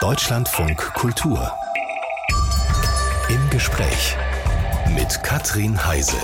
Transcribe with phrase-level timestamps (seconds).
[0.00, 1.52] Deutschlandfunk Kultur.
[3.28, 4.16] Im Gespräch
[4.94, 6.16] mit Katrin Heise.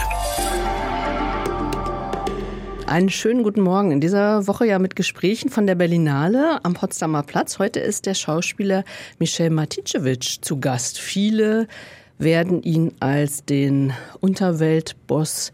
[2.86, 3.90] Einen schönen guten Morgen.
[3.90, 7.58] In dieser Woche ja mit Gesprächen von der Berlinale am Potsdamer Platz.
[7.58, 8.82] Heute ist der Schauspieler
[9.18, 10.98] Michel Maticevic zu Gast.
[10.98, 11.68] Viele
[12.16, 15.52] werden ihn als den Unterweltboss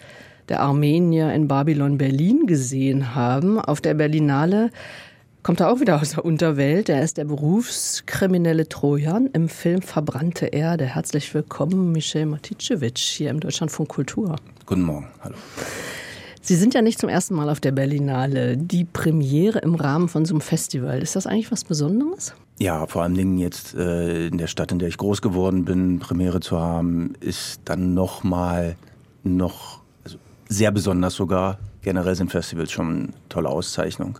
[0.48, 3.58] der Armenier in Babylon Berlin gesehen haben.
[3.58, 4.70] Auf der Berlinale
[5.42, 6.88] kommt er auch wieder aus der Unterwelt.
[6.88, 10.84] Er ist der berufskriminelle Trojan im Film Verbrannte Erde.
[10.84, 14.36] Herzlich willkommen, Michel Maticevic, hier im Deutschlandfunk Kultur.
[14.66, 15.34] Guten Morgen, hallo.
[16.40, 18.56] Sie sind ja nicht zum ersten Mal auf der Berlinale.
[18.56, 21.00] Die Premiere im Rahmen von so einem Festival.
[21.00, 22.34] Ist das eigentlich was Besonderes?
[22.58, 25.98] Ja, vor allen Dingen jetzt äh, in der Stadt, in der ich groß geworden bin,
[25.98, 28.76] Premiere zu haben, ist dann noch mal
[29.24, 31.58] noch also sehr besonders sogar.
[31.82, 34.18] Generell sind Festivals schon eine tolle Auszeichnung,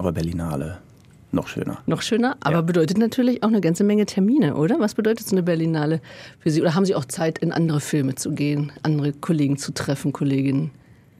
[0.00, 0.78] aber Berlinale
[1.30, 1.78] noch schöner.
[1.86, 2.60] Noch schöner, aber ja.
[2.62, 4.80] bedeutet natürlich auch eine ganze Menge Termine, oder?
[4.80, 6.00] Was bedeutet so eine Berlinale
[6.40, 6.60] für Sie?
[6.60, 10.70] Oder haben Sie auch Zeit, in andere Filme zu gehen, andere Kollegen zu treffen, Kolleginnen?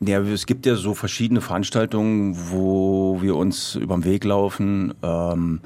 [0.00, 4.94] Ja, es gibt ja so verschiedene Veranstaltungen, wo wir uns über den Weg laufen.
[5.02, 5.60] Ähm,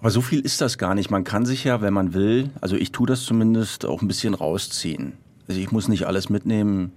[0.00, 1.10] aber so viel ist das gar nicht.
[1.10, 4.34] Man kann sich ja, wenn man will, also ich tue das zumindest, auch ein bisschen
[4.34, 5.12] rausziehen.
[5.48, 6.90] Also ich muss nicht alles mitnehmen.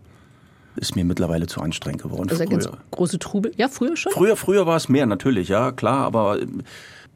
[0.75, 2.29] Ist mir mittlerweile zu anstrengend geworden.
[2.37, 3.51] Ja ganz große Trubel.
[3.57, 4.11] Ja, früher schon?
[4.11, 6.05] Früher, früher war es mehr, natürlich, ja, klar.
[6.05, 6.39] Aber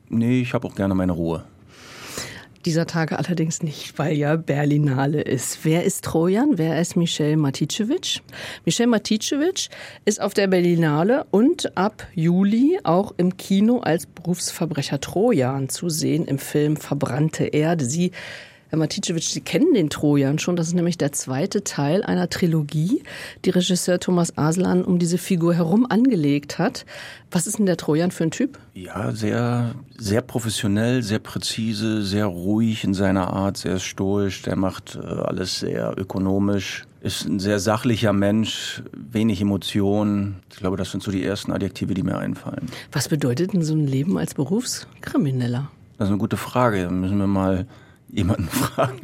[0.09, 1.43] nee, ich habe auch gerne meine Ruhe
[2.65, 5.59] dieser Tage allerdings nicht, weil ja Berlinale ist.
[5.63, 6.57] Wer ist Trojan?
[6.57, 8.21] Wer ist Michel Maticevic?
[8.65, 9.69] Michel Maticevic
[10.05, 16.25] ist auf der Berlinale und ab Juli auch im Kino als Berufsverbrecher Trojan zu sehen
[16.25, 17.85] im Film Verbrannte Erde.
[17.85, 18.11] Sie
[18.73, 20.55] Herr Maticevic, Sie kennen den Trojan schon.
[20.55, 23.03] Das ist nämlich der zweite Teil einer Trilogie,
[23.45, 26.83] die Regisseur Thomas Aslan um diese Figur herum angelegt hat.
[27.29, 28.57] Was ist denn der Trojan für ein Typ?
[28.73, 34.41] Ja, sehr, sehr professionell, sehr präzise, sehr ruhig in seiner Art, sehr stoisch.
[34.41, 40.37] Der macht äh, alles sehr ökonomisch ist ein sehr sachlicher Mensch, wenig Emotionen.
[40.49, 42.69] Ich glaube, das sind so die ersten Adjektive, die mir einfallen.
[42.93, 45.69] Was bedeutet denn so ein Leben als Berufskrimineller?
[45.97, 46.83] Das ist eine gute Frage.
[46.83, 47.67] Da müssen wir mal
[48.13, 49.01] jemanden fragen.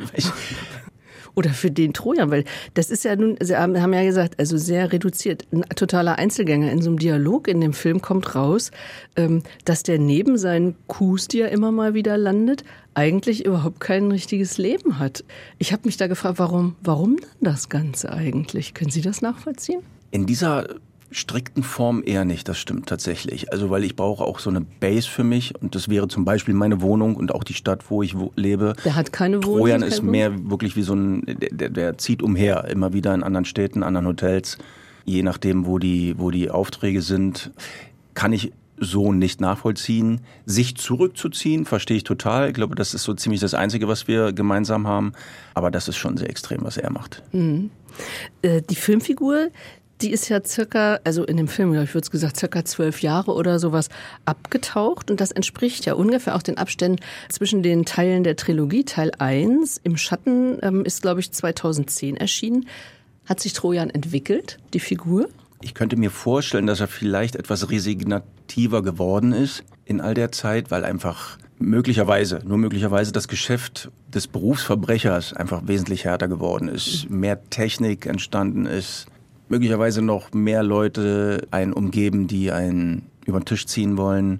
[1.35, 2.43] Oder für den Trojan, weil
[2.73, 5.47] das ist ja nun, Sie haben ja gesagt, also sehr reduziert.
[5.51, 8.71] Ein totaler Einzelgänger in so einem Dialog in dem Film kommt raus,
[9.15, 14.11] ähm, dass der neben seinen Coups, die er immer mal wieder landet, eigentlich überhaupt kein
[14.11, 15.23] richtiges Leben hat.
[15.59, 18.73] Ich habe mich da gefragt, warum, warum dann das Ganze eigentlich?
[18.73, 19.81] Können Sie das nachvollziehen?
[20.11, 20.67] In dieser
[21.11, 23.51] strikten Form eher nicht, das stimmt tatsächlich.
[23.51, 26.53] Also weil ich brauche auch so eine Base für mich und das wäre zum Beispiel
[26.53, 28.75] meine Wohnung und auch die Stadt, wo ich lebe.
[28.85, 29.59] Der hat keine Wohnung.
[29.59, 33.45] Trojan ist mehr wirklich wie so ein, der, der zieht umher, immer wieder in anderen
[33.45, 34.57] Städten, anderen Hotels,
[35.05, 37.51] je nachdem, wo die, wo die Aufträge sind.
[38.13, 40.21] Kann ich so nicht nachvollziehen.
[40.45, 42.47] Sich zurückzuziehen, verstehe ich total.
[42.47, 45.13] Ich glaube, das ist so ziemlich das Einzige, was wir gemeinsam haben.
[45.53, 47.23] Aber das ist schon sehr extrem, was er macht.
[47.31, 47.71] Mhm.
[48.41, 49.49] Äh, die Filmfigur,
[50.01, 53.33] die ist ja circa, also in dem Film, ich würde es gesagt, circa zwölf Jahre
[53.33, 53.89] oder sowas
[54.25, 55.11] abgetaucht.
[55.11, 58.85] Und das entspricht ja ungefähr auch den Abständen zwischen den Teilen der Trilogie.
[58.85, 62.67] Teil 1 im Schatten ähm, ist, glaube ich, 2010 erschienen.
[63.25, 65.27] Hat sich Trojan entwickelt, die Figur?
[65.61, 70.71] Ich könnte mir vorstellen, dass er vielleicht etwas resignativer geworden ist in all der Zeit,
[70.71, 77.49] weil einfach möglicherweise, nur möglicherweise das Geschäft des Berufsverbrechers einfach wesentlich härter geworden ist, mehr
[77.49, 79.07] Technik entstanden ist,
[79.49, 84.39] möglicherweise noch mehr Leute einen umgeben, die einen über den Tisch ziehen wollen.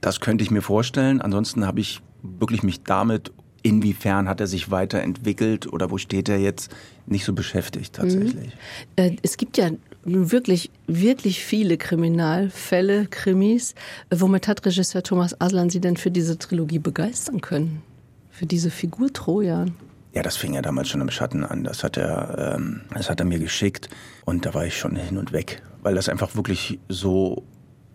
[0.00, 1.20] Das könnte ich mir vorstellen.
[1.20, 3.32] Ansonsten habe ich wirklich mich damit,
[3.62, 6.70] inwiefern hat er sich weiterentwickelt oder wo steht er jetzt,
[7.06, 8.52] nicht so beschäftigt tatsächlich.
[8.98, 9.16] Mhm.
[9.22, 9.70] Es gibt ja
[10.04, 13.74] wirklich, wirklich viele Kriminalfälle, Krimis.
[14.10, 17.82] Womit hat Regisseur Thomas Aslan Sie denn für diese Trilogie begeistern können?
[18.30, 19.74] Für diese Figur Trojan?
[20.12, 21.64] Ja, das fing ja damals schon im Schatten an.
[21.64, 23.88] Das hat er, ähm, das hat er mir geschickt
[24.24, 27.44] und da war ich schon hin und weg, weil das einfach wirklich so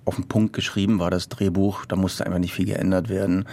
[0.05, 1.85] auf den Punkt geschrieben war, das Drehbuch.
[1.85, 3.45] Da musste einfach nicht viel geändert werden.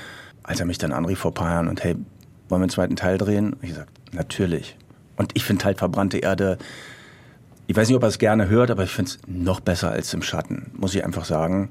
[0.45, 2.97] Als er mich dann anrief vor ein paar Jahren und hey, wollen wir einen zweiten
[2.97, 3.57] Teil drehen?
[3.63, 4.77] Ich gesagt, natürlich.
[5.17, 6.59] Und ich finde halt verbrannte Erde,
[7.67, 10.13] ich weiß nicht, ob er es gerne hört, aber ich finde es noch besser als
[10.13, 11.71] im Schatten, muss ich einfach sagen.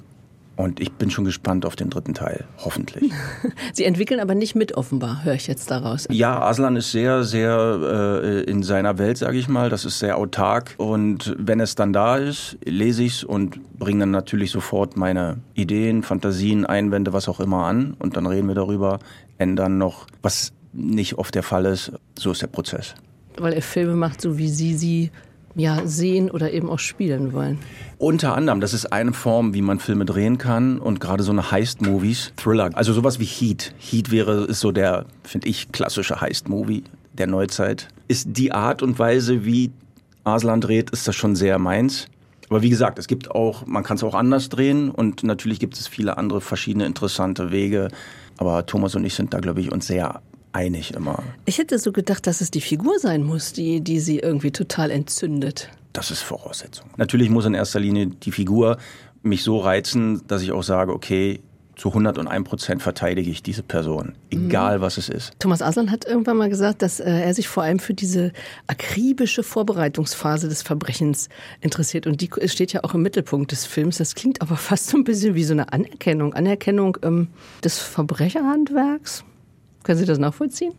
[0.62, 3.12] Und ich bin schon gespannt auf den dritten Teil, hoffentlich.
[3.74, 6.08] Sie entwickeln aber nicht mit offenbar, höre ich jetzt daraus.
[6.12, 9.72] Ja, Aslan ist sehr, sehr äh, in seiner Welt, sage ich mal.
[9.72, 10.76] Das ist sehr autark.
[10.78, 15.40] Und wenn es dann da ist, lese ich es und bringe dann natürlich sofort meine
[15.56, 17.96] Ideen, Fantasien, Einwände, was auch immer an.
[17.98, 19.00] Und dann reden wir darüber,
[19.40, 21.92] ändern noch, was nicht oft der Fall ist.
[22.20, 22.94] So ist der Prozess.
[23.38, 25.10] Weil er Filme macht, so wie Sie sie
[25.56, 27.60] ja, sehen oder eben auch spielen wollen.
[27.98, 31.52] Unter anderem, das ist eine Form, wie man Filme drehen kann und gerade so eine
[31.52, 33.74] Heist-Movies, Thriller, also sowas wie Heat.
[33.78, 36.84] Heat wäre, ist so der, finde ich, klassische Heist-Movie
[37.14, 37.88] der Neuzeit.
[38.08, 39.72] Ist die Art und Weise, wie
[40.24, 42.08] Aslan dreht, ist das schon sehr meins.
[42.50, 45.78] Aber wie gesagt, es gibt auch, man kann es auch anders drehen und natürlich gibt
[45.78, 47.88] es viele andere verschiedene interessante Wege.
[48.38, 50.22] Aber Thomas und ich sind da, glaube ich, uns sehr
[50.54, 51.24] einig immer.
[51.46, 54.92] Ich hätte so gedacht, dass es die Figur sein muss, die, die sie irgendwie total
[54.92, 55.70] entzündet.
[55.94, 56.90] Das ist Voraussetzung.
[56.98, 58.78] Natürlich muss in erster Linie die Figur
[59.24, 61.42] mich so reizen, dass ich auch sage, okay,
[61.76, 64.82] zu 101 Prozent verteidige ich diese Person, egal mhm.
[64.82, 65.34] was es ist.
[65.40, 68.34] Thomas Aslan hat irgendwann mal gesagt, dass äh, er sich vor allem für diese
[68.68, 72.06] akribische Vorbereitungsphase des Verbrechens interessiert.
[72.06, 73.98] Und die steht ja auch im Mittelpunkt des Films.
[73.98, 76.36] Das klingt aber fast so ein bisschen wie so eine Anerkennung.
[76.36, 77.30] Anerkennung ähm,
[77.64, 79.24] des Verbrecherhandwerks.
[79.84, 80.74] Können Sie das nachvollziehen?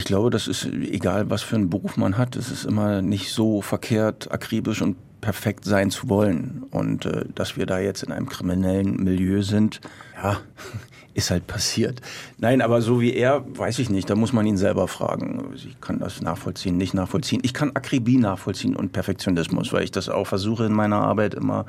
[0.00, 2.36] Ich glaube, das ist egal, was für einen Beruf man hat.
[2.36, 6.64] Es ist immer nicht so verkehrt, akribisch und perfekt sein zu wollen.
[6.70, 9.80] Und äh, dass wir da jetzt in einem kriminellen Milieu sind,
[10.22, 10.38] ja,
[11.14, 12.00] ist halt passiert.
[12.38, 14.08] Nein, aber so wie er, weiß ich nicht.
[14.08, 15.52] Da muss man ihn selber fragen.
[15.54, 17.40] Ich kann das nachvollziehen, nicht nachvollziehen.
[17.42, 21.66] Ich kann Akribie nachvollziehen und Perfektionismus, weil ich das auch versuche in meiner Arbeit immer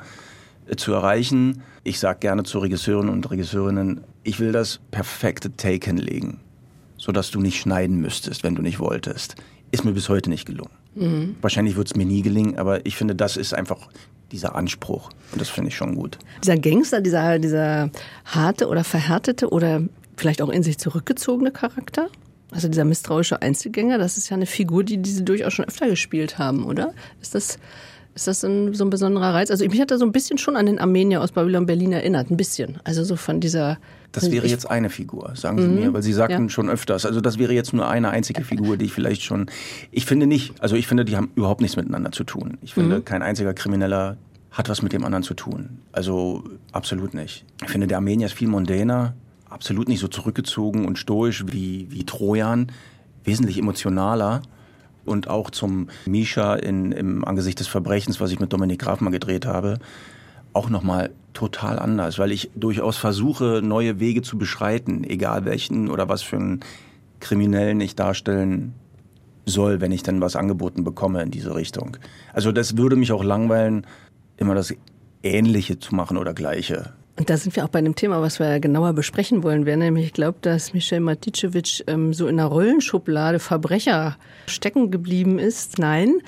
[0.68, 1.62] äh, zu erreichen.
[1.82, 6.38] Ich sage gerne zu Regisseuren und Regisseurinnen, ich will das perfekte Take hinlegen
[7.00, 9.34] sodass du nicht schneiden müsstest, wenn du nicht wolltest.
[9.72, 10.70] Ist mir bis heute nicht gelungen.
[10.94, 11.36] Mhm.
[11.40, 13.88] Wahrscheinlich wird es mir nie gelingen, aber ich finde, das ist einfach
[14.30, 15.10] dieser Anspruch.
[15.32, 16.18] Und das finde ich schon gut.
[16.44, 17.90] Dieser Gangster, dieser, dieser
[18.26, 19.82] harte oder verhärtete oder
[20.16, 22.08] vielleicht auch in sich zurückgezogene Charakter?
[22.50, 26.38] Also dieser misstrauische Einzelgänger, das ist ja eine Figur, die diese durchaus schon öfter gespielt
[26.38, 26.92] haben, oder?
[27.22, 27.58] Ist das,
[28.14, 29.50] ist das ein, so ein besonderer Reiz?
[29.50, 32.30] Also mich hat er so ein bisschen schon an den Armenier aus Babylon Berlin erinnert,
[32.30, 32.78] ein bisschen.
[32.84, 33.78] Also so von dieser
[34.12, 35.74] das wäre jetzt eine Figur, sagen Sie mhm.
[35.76, 36.48] mir, weil Sie sagten ja.
[36.48, 37.06] schon öfters.
[37.06, 39.46] Also das wäre jetzt nur eine einzige Figur, die ich vielleicht schon.
[39.92, 42.58] Ich finde nicht, also ich finde, die haben überhaupt nichts miteinander zu tun.
[42.62, 43.04] Ich finde, mhm.
[43.04, 44.16] kein einziger Krimineller
[44.50, 45.78] hat was mit dem anderen zu tun.
[45.92, 46.42] Also
[46.72, 47.44] absolut nicht.
[47.62, 49.14] Ich finde, der Armenier ist viel mondäner,
[49.48, 52.72] absolut nicht so zurückgezogen und stoisch wie, wie Trojan,
[53.22, 54.42] wesentlich emotionaler.
[55.10, 59.10] Und auch zum Misha in, im Angesicht des Verbrechens, was ich mit Dominik Graf mal
[59.10, 59.80] gedreht habe,
[60.52, 66.08] auch nochmal total anders, weil ich durchaus versuche, neue Wege zu beschreiten, egal welchen oder
[66.08, 66.60] was für einen
[67.18, 68.74] Kriminellen ich darstellen
[69.46, 71.96] soll, wenn ich dann was angeboten bekomme in diese Richtung.
[72.32, 73.86] Also das würde mich auch langweilen,
[74.36, 74.72] immer das
[75.24, 76.92] Ähnliche zu machen oder Gleiche.
[77.20, 79.66] Und da sind wir auch bei einem Thema, was wir genauer besprechen wollen.
[79.66, 85.38] Wer nämlich ich glaube, dass Michel Maticevic ähm, so in der Rollenschublade Verbrecher stecken geblieben
[85.38, 85.78] ist.
[85.78, 86.22] Nein,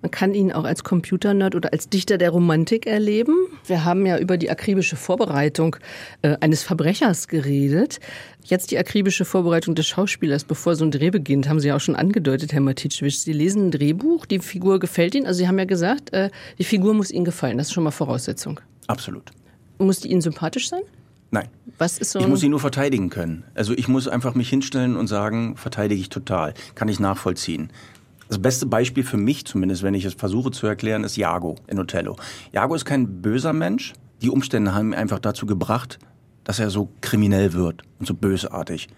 [0.00, 3.34] man kann ihn auch als Computernerd oder als Dichter der Romantik erleben.
[3.66, 5.76] Wir haben ja über die akribische Vorbereitung
[6.22, 8.00] äh, eines Verbrechers geredet.
[8.42, 11.80] Jetzt die akribische Vorbereitung des Schauspielers, bevor so ein Dreh beginnt, haben Sie ja auch
[11.80, 13.18] schon angedeutet, Herr Matitschewitsch.
[13.18, 15.26] Sie lesen ein Drehbuch, die Figur gefällt Ihnen.
[15.26, 17.58] Also Sie haben ja gesagt, äh, die Figur muss Ihnen gefallen.
[17.58, 18.58] Das ist schon mal Voraussetzung.
[18.86, 19.32] Absolut.
[19.80, 20.82] Muss die Ihnen sympathisch sein?
[21.30, 21.48] Nein.
[21.78, 23.44] Was ist so ich muss sie nur verteidigen können.
[23.54, 26.54] Also ich muss einfach mich hinstellen und sagen, verteidige ich total.
[26.74, 27.70] Kann ich nachvollziehen.
[28.28, 31.78] Das beste Beispiel für mich zumindest, wenn ich es versuche zu erklären, ist Jago in
[31.78, 32.16] Othello.
[32.52, 33.94] Jago ist kein böser Mensch.
[34.22, 35.98] Die Umstände haben ihn einfach dazu gebracht,
[36.44, 38.88] dass er so kriminell wird und so bösartig,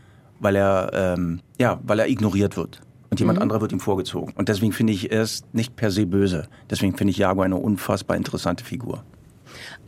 [0.40, 2.81] weil er ähm, ja, weil er ignoriert wird
[3.11, 3.43] und jemand mhm.
[3.43, 4.32] anderer wird ihm vorgezogen.
[4.37, 6.49] Und deswegen finde ich, er ist nicht per se böse.
[6.70, 9.05] Deswegen finde ich Jago eine unfassbar interessante Figur.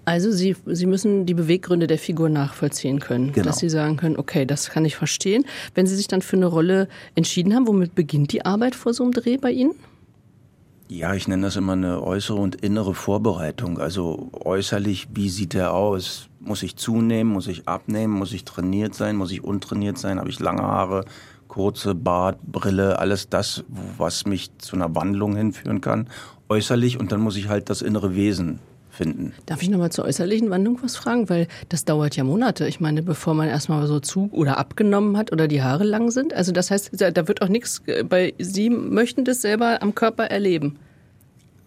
[0.05, 3.47] Also Sie, Sie müssen die Beweggründe der Figur nachvollziehen können, genau.
[3.47, 5.45] dass Sie sagen können, okay, das kann ich verstehen.
[5.75, 9.03] Wenn Sie sich dann für eine Rolle entschieden haben, womit beginnt die Arbeit vor so
[9.03, 9.75] einem Dreh bei Ihnen?
[10.89, 13.79] Ja, ich nenne das immer eine äußere und innere Vorbereitung.
[13.79, 16.29] Also äußerlich, wie sieht er aus?
[16.41, 17.33] Muss ich zunehmen?
[17.33, 18.13] Muss ich abnehmen?
[18.13, 19.17] Muss ich trainiert sein?
[19.17, 20.19] Muss ich untrainiert sein?
[20.19, 21.05] Habe ich lange Haare?
[21.55, 23.63] kurze Bart, Brille, alles das,
[23.97, 26.09] was mich zu einer Wandlung hinführen kann,
[26.49, 28.59] äußerlich und dann muss ich halt das innere Wesen
[28.95, 29.33] finden.
[29.47, 31.29] Darf ich nochmal zur äußerlichen Wandlung was fragen?
[31.29, 32.67] Weil das dauert ja Monate.
[32.67, 36.33] Ich meine, bevor man erstmal so zu oder abgenommen hat oder die Haare lang sind.
[36.33, 40.25] Also das heißt, da wird auch nichts äh, bei Sie möchten das selber am Körper
[40.25, 40.77] erleben.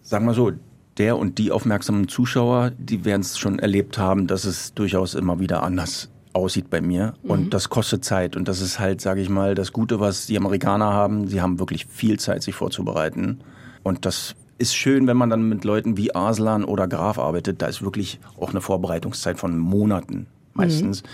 [0.02, 0.52] Sagen wir so,
[0.96, 5.38] der und die aufmerksamen Zuschauer, die werden es schon erlebt haben, dass es durchaus immer
[5.38, 7.14] wieder anders aussieht bei mir.
[7.22, 7.50] Und mhm.
[7.50, 8.36] das kostet Zeit.
[8.36, 11.28] Und das ist halt, sage ich mal, das Gute, was die Amerikaner haben.
[11.28, 13.40] Sie haben wirklich viel Zeit, sich vorzubereiten.
[13.82, 17.62] Und das ist schön, wenn man dann mit Leuten wie Aslan oder Graf arbeitet.
[17.62, 21.02] Da ist wirklich auch eine Vorbereitungszeit von Monaten meistens.
[21.02, 21.08] Mhm.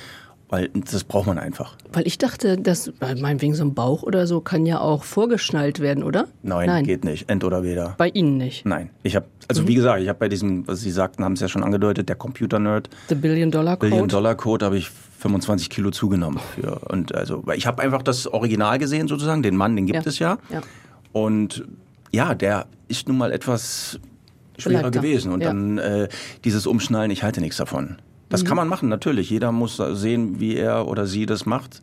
[0.51, 1.77] Weil das braucht man einfach.
[1.93, 6.05] Weil ich dachte, dass meinetwegen so ein Bauch oder so kann ja auch vorgeschnallt werden,
[6.05, 6.29] oder?
[6.43, 6.85] Nein, Nein.
[6.85, 7.29] geht nicht.
[7.31, 7.95] End oder weder.
[7.97, 8.67] Bei Ihnen nicht?
[8.67, 8.91] Nein.
[9.03, 9.69] Ich habe, also mhm.
[9.69, 12.17] wie gesagt, ich habe bei diesem, was Sie sagten, haben es ja schon angedeutet, der
[12.17, 12.91] Computer-Nerd.
[13.09, 13.91] The Billion Dollar Code.
[13.91, 16.79] Billion Dollar Code habe ich 25 Kilo zugenommen für.
[16.91, 20.09] Und also, ich habe einfach das Original gesehen sozusagen, den Mann, den gibt ja.
[20.09, 20.39] es ja.
[20.51, 20.61] ja.
[21.13, 21.65] Und
[22.15, 23.99] ja, der ist nun mal etwas
[24.59, 25.01] schwerer Beleibter.
[25.01, 25.33] gewesen.
[25.33, 25.49] Und Ja.
[25.49, 26.09] dann äh,
[26.45, 27.97] dieses Umschnallen, ich halte nichts davon.
[28.29, 29.31] Das kann man machen, natürlich.
[29.31, 31.83] Jeder muss sehen, wie er oder sie das macht.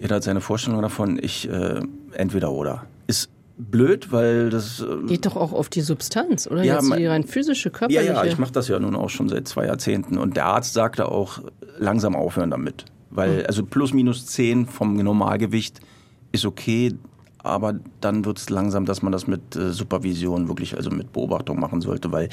[0.00, 1.18] Jeder hat seine Vorstellung davon.
[1.22, 1.80] Ich äh,
[2.14, 2.86] entweder oder.
[3.06, 4.80] Ist blöd, weil das.
[4.80, 6.64] Äh, Geht doch auch auf die Substanz, oder?
[6.64, 8.04] Ja, Jetzt mein- die rein physische, ja, körperliche.
[8.12, 10.18] ja, ich mache das ja nun auch schon seit zwei Jahrzehnten.
[10.18, 11.40] Und der Arzt sagte auch,
[11.78, 12.86] langsam aufhören damit.
[13.10, 15.80] Weil, also plus minus 10 vom Normalgewicht
[16.32, 16.94] ist okay,
[17.42, 21.58] aber dann wird es langsam, dass man das mit äh, Supervision wirklich, also mit Beobachtung
[21.58, 22.28] machen sollte, weil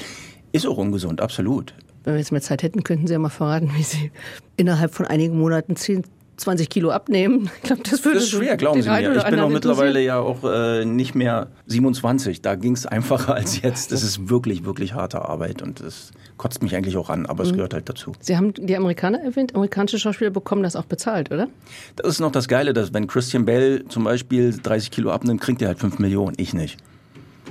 [0.52, 1.74] ist auch ungesund, absolut.
[2.04, 4.10] Wenn wir jetzt mehr Zeit hätten, könnten Sie ja mal verraten, wie Sie
[4.56, 6.04] innerhalb von einigen Monaten 10,
[6.40, 7.50] 20 Kilo abnehmen.
[7.62, 9.16] Ich glaube, das würde Das ist schwer, glauben Sie mir.
[9.16, 12.42] Ich bin auch mittlerweile ja auch äh, nicht mehr 27.
[12.42, 13.92] Da ging es einfacher als jetzt.
[13.92, 17.52] Das ist wirklich, wirklich harte Arbeit und das kotzt mich eigentlich auch an, aber es
[17.52, 18.12] gehört halt dazu.
[18.20, 19.54] Sie haben die Amerikaner erwähnt.
[19.54, 21.48] Amerikanische Schauspieler bekommen das auch bezahlt, oder?
[21.96, 25.60] Das ist noch das Geile, dass wenn Christian Bell zum Beispiel 30 Kilo abnimmt, kriegt
[25.62, 26.34] er halt 5 Millionen.
[26.38, 26.78] Ich nicht.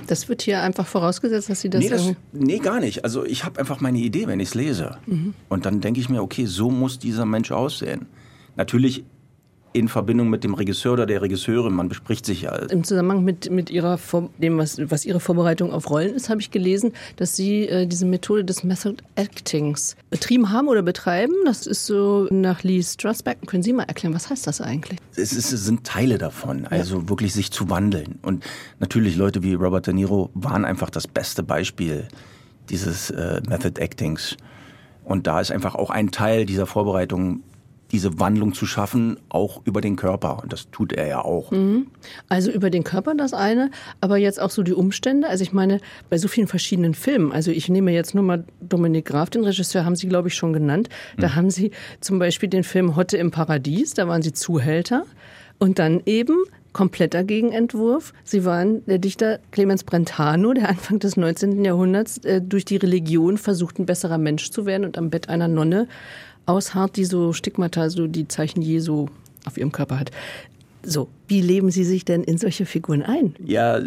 [0.06, 3.04] Das wird hier einfach vorausgesetzt, dass Sie das, Nee, das, nee gar nicht.
[3.04, 4.98] Also ich habe einfach meine Idee, wenn ich es lese.
[5.48, 8.06] Und dann denke ich mir, okay, so muss dieser Mensch aussehen.
[8.60, 9.04] Natürlich
[9.72, 12.54] in Verbindung mit dem Regisseur oder der Regisseurin, man bespricht sich ja.
[12.56, 16.42] Im Zusammenhang mit, mit ihrer Vor dem, was, was Ihre Vorbereitung auf Rollen ist, habe
[16.42, 21.32] ich gelesen, dass Sie äh, diese Methode des Method Actings betrieben haben oder betreiben.
[21.46, 23.46] Das ist so nach Lee Strasberg.
[23.46, 24.98] Können Sie mal erklären, was heißt das eigentlich?
[25.16, 28.18] Es, ist, es sind Teile davon, also wirklich sich zu wandeln.
[28.20, 28.44] Und
[28.78, 32.08] natürlich Leute wie Robert De Niro waren einfach das beste Beispiel
[32.68, 34.36] dieses äh, Method Actings.
[35.02, 37.42] Und da ist einfach auch ein Teil dieser Vorbereitung,
[37.92, 40.42] diese Wandlung zu schaffen, auch über den Körper.
[40.42, 41.52] Und das tut er ja auch.
[42.28, 43.70] Also über den Körper das eine,
[44.00, 45.28] aber jetzt auch so die Umstände.
[45.28, 49.06] Also ich meine, bei so vielen verschiedenen Filmen, also ich nehme jetzt nur mal Dominik
[49.06, 50.88] Graf, den Regisseur, haben Sie, glaube ich, schon genannt.
[51.18, 51.70] Da haben Sie
[52.00, 55.04] zum Beispiel den Film Hotte im Paradies, da waren Sie Zuhälter.
[55.58, 58.12] Und dann eben kompletter Gegenentwurf.
[58.24, 61.64] Sie waren der Dichter Clemens Brentano, der Anfang des 19.
[61.64, 65.48] Jahrhunderts äh, durch die Religion versucht, ein besserer Mensch zu werden und am Bett einer
[65.48, 65.88] Nonne
[66.46, 69.06] ausharrt, die so Stigmata, so die Zeichen Jesu
[69.44, 70.10] auf ihrem Körper hat.
[70.82, 73.34] So, wie leben Sie sich denn in solche Figuren ein?
[73.44, 73.78] Ja,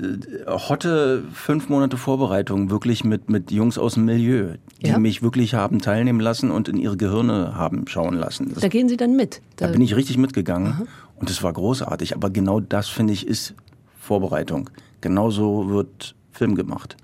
[0.45, 4.99] Hotte, fünf Monate Vorbereitung, wirklich mit, mit Jungs aus dem Milieu, die Ja?
[4.99, 8.51] mich wirklich haben teilnehmen lassen und in ihre Gehirne haben schauen lassen.
[8.53, 9.41] Das Da gehen Sie dann mit.
[9.55, 10.87] Da bin ich richtig mitgegangen
[11.19, 12.15] und es war großartig.
[12.15, 13.55] Aber genau das, finde ich, ist
[13.99, 14.69] Vorbereitung.
[15.01, 16.95] Genauso wird Film gemacht,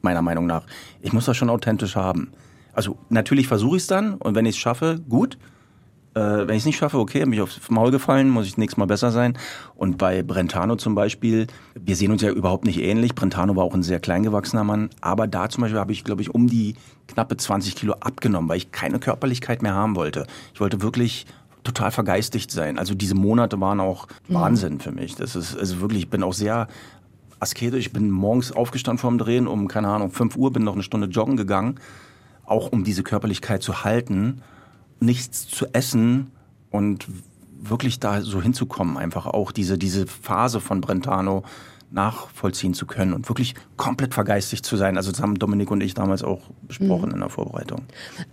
[0.00, 0.64] meiner Meinung nach.
[1.02, 2.30] Ich muss das schon authentisch haben.
[2.74, 5.38] Also natürlich versuche ich es dann und wenn ich es schaffe, gut.
[6.14, 8.76] Äh, wenn ich es nicht schaffe, okay, bin ich aufs Maul gefallen, muss ich nächstes
[8.76, 9.36] Mal besser sein.
[9.74, 13.16] Und bei Brentano zum Beispiel, wir sehen uns ja überhaupt nicht ähnlich.
[13.16, 14.90] Brentano war auch ein sehr kleingewachsener Mann.
[15.00, 16.76] Aber da zum Beispiel habe ich, glaube ich, um die
[17.08, 20.26] knappe 20 Kilo abgenommen, weil ich keine Körperlichkeit mehr haben wollte.
[20.52, 21.26] Ich wollte wirklich
[21.64, 22.78] total vergeistigt sein.
[22.78, 25.16] Also diese Monate waren auch Wahnsinn für mich.
[25.16, 26.68] Das ist also wirklich, ich bin auch sehr
[27.40, 27.86] asketisch.
[27.86, 31.08] Ich bin morgens aufgestanden vorm Drehen um, keine Ahnung, 5 Uhr, bin noch eine Stunde
[31.08, 31.80] joggen gegangen,
[32.46, 34.42] auch um diese Körperlichkeit zu halten,
[35.00, 36.30] nichts zu essen
[36.70, 37.06] und
[37.60, 41.44] wirklich da so hinzukommen, einfach auch diese, diese Phase von Brentano
[41.90, 44.96] nachvollziehen zu können und wirklich komplett vergeistigt zu sein.
[44.96, 47.82] Also das haben Dominik und ich damals auch besprochen in der Vorbereitung.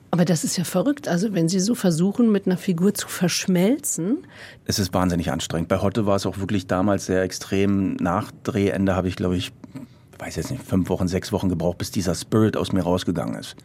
[0.09, 1.07] Aber das ist ja verrückt.
[1.07, 4.25] Also wenn Sie so versuchen, mit einer Figur zu verschmelzen,
[4.65, 5.69] Es ist wahnsinnig anstrengend.
[5.69, 7.95] Bei Hotte war es auch wirklich damals sehr extrem.
[7.97, 9.51] Nach Drehende habe ich, glaube ich,
[10.17, 13.55] weiß jetzt nicht, fünf Wochen, sechs Wochen gebraucht, bis dieser Spirit aus mir rausgegangen ist.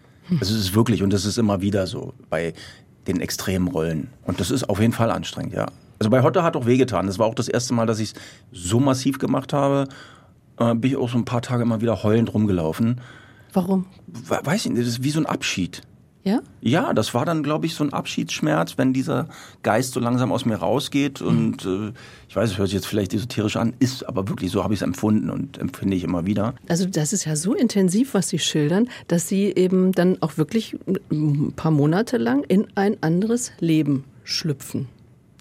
[0.40, 2.52] Also es ist wirklich, und das ist immer wieder so bei
[3.06, 4.08] den extremen Rollen.
[4.24, 5.66] Und das ist auf jeden Fall anstrengend, ja.
[5.98, 7.06] Also bei Hotte hat auch wehgetan.
[7.06, 8.14] Das war auch das erste Mal, dass ich es
[8.52, 9.86] so massiv gemacht habe.
[10.58, 13.00] Äh, bin ich auch so ein paar Tage immer wieder heulend rumgelaufen.
[13.52, 13.86] warum?
[14.06, 15.82] We- Weiß ich nicht, das ist wie so ein Abschied.
[16.26, 16.40] Ja?
[16.60, 19.28] Ja, das war dann, glaube ich, so ein Abschiedsschmerz, wenn dieser
[19.62, 21.22] Geist so langsam aus mir rausgeht.
[21.22, 21.92] Und äh,
[22.28, 24.80] ich weiß, es hört sich jetzt vielleicht esoterisch an, ist aber wirklich so habe ich
[24.80, 26.56] es empfunden und empfinde ich immer wieder.
[26.68, 30.76] Also das ist ja so intensiv, was Sie schildern, dass Sie eben dann auch wirklich
[31.12, 34.88] ein paar Monate lang in ein anderes Leben schlüpfen.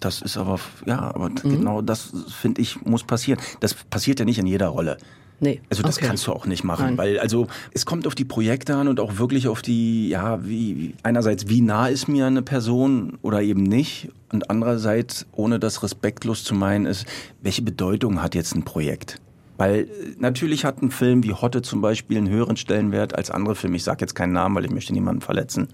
[0.01, 3.39] Das ist aber, ja, aber genau das, finde ich, muss passieren.
[3.59, 4.97] Das passiert ja nicht in jeder Rolle.
[5.39, 5.61] Nee.
[5.69, 6.07] Also das okay.
[6.07, 6.97] kannst du auch nicht machen, Nein.
[6.97, 10.95] weil also es kommt auf die Projekte an und auch wirklich auf die, ja, wie
[11.03, 16.43] einerseits wie nah ist mir eine Person oder eben nicht und andererseits, ohne das respektlos
[16.43, 17.05] zu meinen, ist,
[17.41, 19.19] welche Bedeutung hat jetzt ein Projekt?
[19.57, 19.87] Weil äh,
[20.19, 23.77] natürlich hat ein Film wie Hotte zum Beispiel einen höheren Stellenwert als andere Filme.
[23.77, 25.67] Ich sage jetzt keinen Namen, weil ich möchte niemanden verletzen.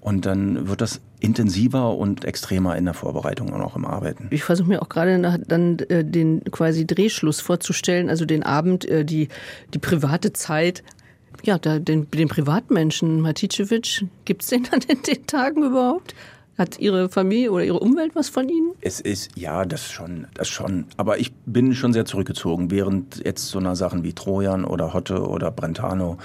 [0.00, 4.28] Und dann wird das intensiver und extremer in der Vorbereitung und auch im Arbeiten.
[4.30, 8.88] Ich versuche mir auch gerade nach, dann äh, den quasi Drehschluss vorzustellen, also den Abend,
[8.88, 9.28] äh, die,
[9.74, 10.84] die private Zeit.
[11.42, 16.14] Ja, da, den, den Privatmenschen, Maticevic, gibt es den dann in den Tagen überhaupt?
[16.56, 18.72] Hat Ihre Familie oder Ihre Umwelt was von Ihnen?
[18.80, 20.86] Es ist, ja, das schon, das schon.
[20.96, 25.28] Aber ich bin schon sehr zurückgezogen, während jetzt so einer Sachen wie Trojan oder Hotte
[25.28, 26.18] oder Brentano,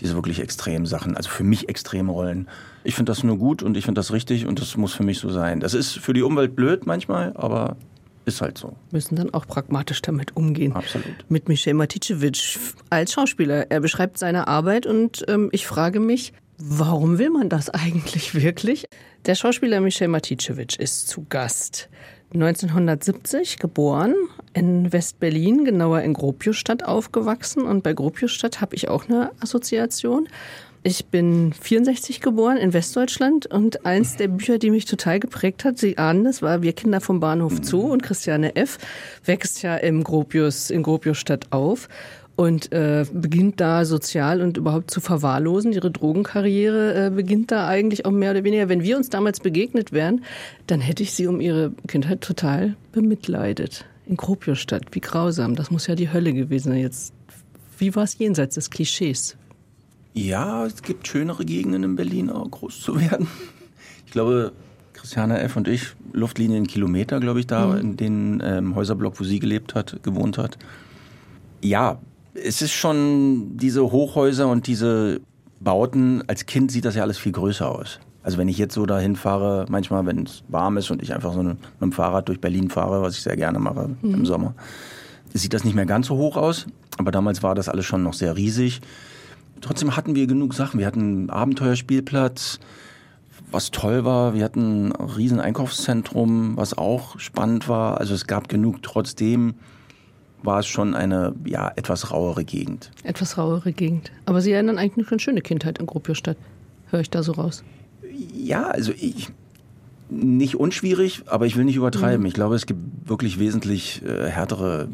[0.00, 2.48] diese wirklich extremen Sachen, also für mich extreme Rollen.
[2.84, 5.18] Ich finde das nur gut und ich finde das richtig und das muss für mich
[5.18, 5.60] so sein.
[5.60, 7.76] Das ist für die Umwelt blöd manchmal, aber
[8.24, 8.74] ist halt so.
[8.90, 10.72] Müssen dann auch pragmatisch damit umgehen.
[10.74, 11.06] Absolut.
[11.28, 12.58] Mit Michel Maticevic
[12.90, 13.70] als Schauspieler.
[13.70, 18.86] Er beschreibt seine Arbeit und ähm, ich frage mich, Warum will man das eigentlich wirklich?
[19.26, 21.88] Der Schauspieler Michel Maticevic ist zu Gast.
[22.34, 24.14] 1970 geboren,
[24.52, 27.62] in West-Berlin, genauer in Gropiusstadt aufgewachsen.
[27.62, 30.28] Und bei Gropiusstadt habe ich auch eine Assoziation.
[30.84, 35.76] Ich bin 64 geboren in Westdeutschland und eins der Bücher, die mich total geprägt hat,
[35.76, 38.78] Sie ahnen es, war Wir Kinder vom Bahnhof Zoo und Christiane F.
[39.24, 41.88] wächst ja im Gropius, in Gropiusstadt auf
[42.36, 45.72] und äh, beginnt da sozial und überhaupt zu verwahrlosen.
[45.72, 48.68] Ihre Drogenkarriere äh, beginnt da eigentlich auch mehr oder weniger.
[48.68, 50.24] Wenn wir uns damals begegnet wären,
[50.68, 53.84] dann hätte ich sie um ihre Kindheit total bemitleidet.
[54.06, 55.56] In Kropiusstadt, wie grausam.
[55.56, 56.78] Das muss ja die Hölle gewesen sein.
[56.78, 57.12] Jetzt,
[57.78, 59.36] wie war es jenseits des Klischees?
[60.26, 63.28] Ja, es gibt schönere Gegenden in Berlin, auch groß zu werden.
[64.04, 64.52] Ich glaube,
[64.92, 65.56] Christiane F.
[65.56, 67.78] und ich, Luftlinien Kilometer, glaube ich, da mhm.
[67.78, 70.58] in den ähm, Häuserblock, wo sie gelebt hat, gewohnt hat.
[71.62, 72.00] Ja,
[72.34, 75.20] es ist schon diese Hochhäuser und diese
[75.60, 78.00] Bauten, als Kind sieht das ja alles viel größer aus.
[78.24, 81.32] Also wenn ich jetzt so dahin fahre, manchmal, wenn es warm ist und ich einfach
[81.32, 84.14] so mit dem Fahrrad durch Berlin fahre, was ich sehr gerne mache mhm.
[84.14, 84.54] im Sommer,
[85.32, 86.66] sieht das nicht mehr ganz so hoch aus.
[86.96, 88.80] Aber damals war das alles schon noch sehr riesig.
[89.60, 90.78] Trotzdem hatten wir genug Sachen.
[90.78, 92.58] Wir hatten einen Abenteuerspielplatz,
[93.50, 94.34] was toll war.
[94.34, 97.98] Wir hatten ein riesen Einkaufszentrum, was auch spannend war.
[97.98, 98.82] Also es gab genug.
[98.82, 99.54] Trotzdem
[100.42, 102.90] war es schon eine ja, etwas rauere Gegend.
[103.02, 104.12] Etwas rauere Gegend.
[104.26, 106.36] Aber Sie erinnern eigentlich eine schöne Kindheit in Gruppierstadt.
[106.90, 107.64] Höre ich da so raus?
[108.34, 109.30] Ja, also ich.
[110.10, 112.20] Nicht unschwierig, aber ich will nicht übertreiben.
[112.20, 112.26] Mhm.
[112.26, 114.88] Ich glaube, es gibt wirklich wesentlich äh, härtere,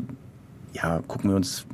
[0.73, 1.66] ja, gucken wir uns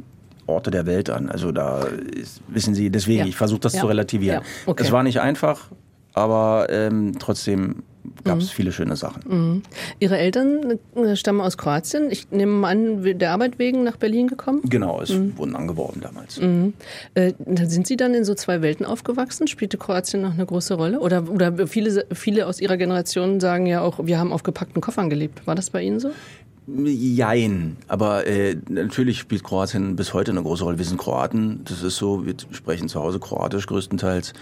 [0.50, 1.28] Orte der Welt an.
[1.28, 3.26] Also da ist, wissen Sie, deswegen, ja.
[3.26, 3.80] ich versuche das ja.
[3.80, 4.42] zu relativieren.
[4.42, 4.46] Ja.
[4.66, 4.82] Okay.
[4.82, 5.70] Es war nicht einfach,
[6.12, 7.82] aber ähm, trotzdem
[8.24, 8.50] gab es mhm.
[8.50, 9.22] viele schöne Sachen.
[9.26, 9.62] Mhm.
[9.98, 12.10] Ihre Eltern äh, stammen aus Kroatien.
[12.10, 14.62] Ich nehme an, der Arbeit wegen nach Berlin gekommen?
[14.64, 15.36] Genau, es mhm.
[15.36, 16.40] wurden angeworben damals.
[16.40, 16.74] Mhm.
[17.14, 17.32] Äh,
[17.66, 19.46] sind Sie dann in so zwei Welten aufgewachsen?
[19.46, 21.00] Spielte Kroatien noch eine große Rolle?
[21.00, 25.10] Oder, oder viele, viele aus Ihrer Generation sagen ja auch, wir haben auf gepackten Koffern
[25.10, 25.46] gelebt.
[25.46, 26.10] War das bei Ihnen so?
[26.76, 30.78] Jein, aber äh, natürlich spielt Kroatien bis heute eine große Rolle.
[30.78, 34.32] Wir sind Kroaten, das ist so, wir sprechen zu Hause Kroatisch größtenteils.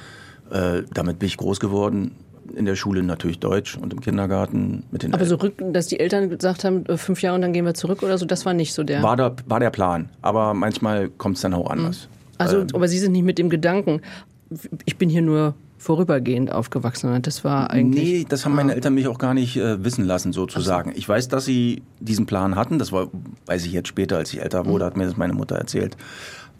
[0.50, 2.12] Äh, damit bin ich groß geworden
[2.54, 6.00] in der Schule natürlich Deutsch und im Kindergarten mit den Aber so rück, dass die
[6.00, 8.54] Eltern gesagt haben, äh, fünf Jahre und dann gehen wir zurück oder so, das war
[8.54, 9.02] nicht so der.
[9.02, 12.08] War der, war der Plan, aber manchmal kommt es dann auch anders.
[12.38, 14.00] Also, ähm, aber Sie sind nicht mit dem Gedanken,
[14.86, 17.22] ich bin hier nur vorübergehend aufgewachsen.
[17.22, 18.04] Das war eigentlich.
[18.04, 20.90] Nee, das haben meine Eltern mich auch gar nicht äh, wissen lassen, sozusagen.
[20.90, 20.98] So.
[20.98, 22.78] Ich weiß, dass sie diesen Plan hatten.
[22.78, 23.08] Das war,
[23.46, 24.86] weiß ich jetzt später, als ich älter wurde, mhm.
[24.86, 25.96] hat mir das meine Mutter erzählt.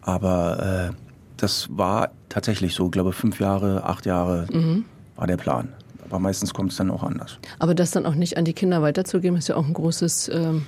[0.01, 0.95] Aber äh,
[1.37, 4.47] das war tatsächlich so, ich glaube, fünf Jahre, acht Jahre.
[4.53, 4.85] Mhm
[5.19, 5.69] war der Plan.
[6.09, 7.39] Aber meistens kommt es dann auch anders.
[7.59, 10.65] Aber das dann auch nicht an die Kinder weiterzugeben, ist ja auch ein großes, ähm,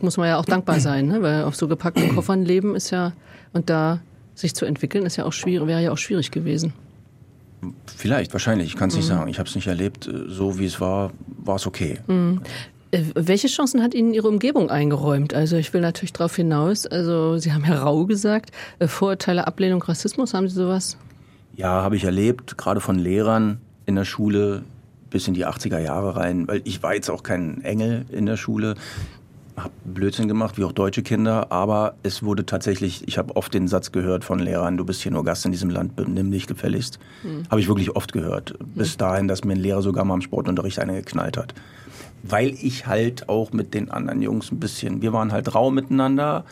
[0.00, 1.22] muss man ja auch dankbar sein, ne?
[1.22, 3.12] weil auf so gepackten Koffern leben ist ja,
[3.52, 4.00] und da
[4.34, 6.72] sich zu entwickeln, ist ja auch schwierig, wäre ja auch schwierig gewesen.
[7.96, 9.14] Vielleicht, wahrscheinlich, ich kann es nicht mhm.
[9.14, 9.30] sagen.
[9.30, 10.10] Ich habe es nicht erlebt.
[10.26, 11.98] So wie es war, war es okay.
[12.06, 12.40] Mhm.
[12.90, 15.34] Äh, welche Chancen hat Ihnen Ihre Umgebung eingeräumt?
[15.34, 19.82] Also ich will natürlich darauf hinaus, also Sie haben ja rau gesagt, äh, Vorurteile, Ablehnung,
[19.82, 20.96] Rassismus, haben Sie sowas?
[21.56, 24.62] Ja, habe ich erlebt, gerade von Lehrern, in der Schule
[25.10, 28.36] bis in die 80er Jahre rein, weil ich war jetzt auch kein Engel in der
[28.36, 28.76] Schule,
[29.64, 33.68] habe Blödsinn gemacht, wie auch deutsche Kinder, aber es wurde tatsächlich, ich habe oft den
[33.68, 36.98] Satz gehört von Lehrern, du bist hier nur Gast in diesem Land, nimm dich gefälligst.
[37.22, 37.44] Mhm.
[37.50, 38.54] Habe ich wirklich oft gehört.
[38.74, 41.54] Bis dahin, dass mir ein Lehrer sogar mal im Sportunterricht eine geknallt hat.
[42.22, 46.44] Weil ich halt auch mit den anderen Jungs ein bisschen, wir waren halt rau miteinander,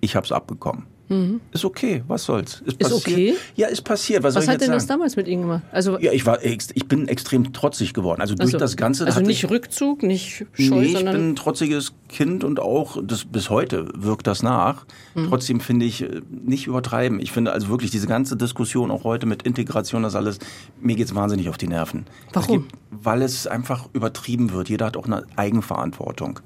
[0.00, 0.86] ich habe es abbekommen.
[1.08, 1.40] Mhm.
[1.52, 2.62] Ist okay, was soll's?
[2.66, 3.34] Ist, ist okay?
[3.56, 4.22] Ja, ist passiert.
[4.22, 5.62] Was, was hat denn das damals mit Ihnen gemacht?
[5.72, 8.20] Also ja, ich war, ich bin extrem trotzig geworden.
[8.20, 9.06] Also durch also, das Ganze.
[9.06, 13.24] Also nicht ich, Rückzug, nicht Scheu, nee, ich bin ein trotziges Kind und auch das,
[13.24, 14.84] bis heute wirkt das nach.
[15.14, 15.28] Mhm.
[15.28, 17.20] Trotzdem finde ich äh, nicht übertreiben.
[17.20, 20.38] Ich finde also wirklich diese ganze Diskussion auch heute mit Integration, das alles,
[20.80, 22.04] mir geht's wahnsinnig auf die Nerven.
[22.34, 22.64] Warum?
[22.64, 24.68] Gibt, weil es einfach übertrieben wird.
[24.68, 26.40] Jeder hat auch eine Eigenverantwortung.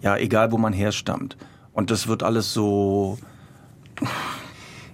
[0.00, 1.36] Ja, egal wo man herstammt.
[1.72, 3.18] Und das wird alles so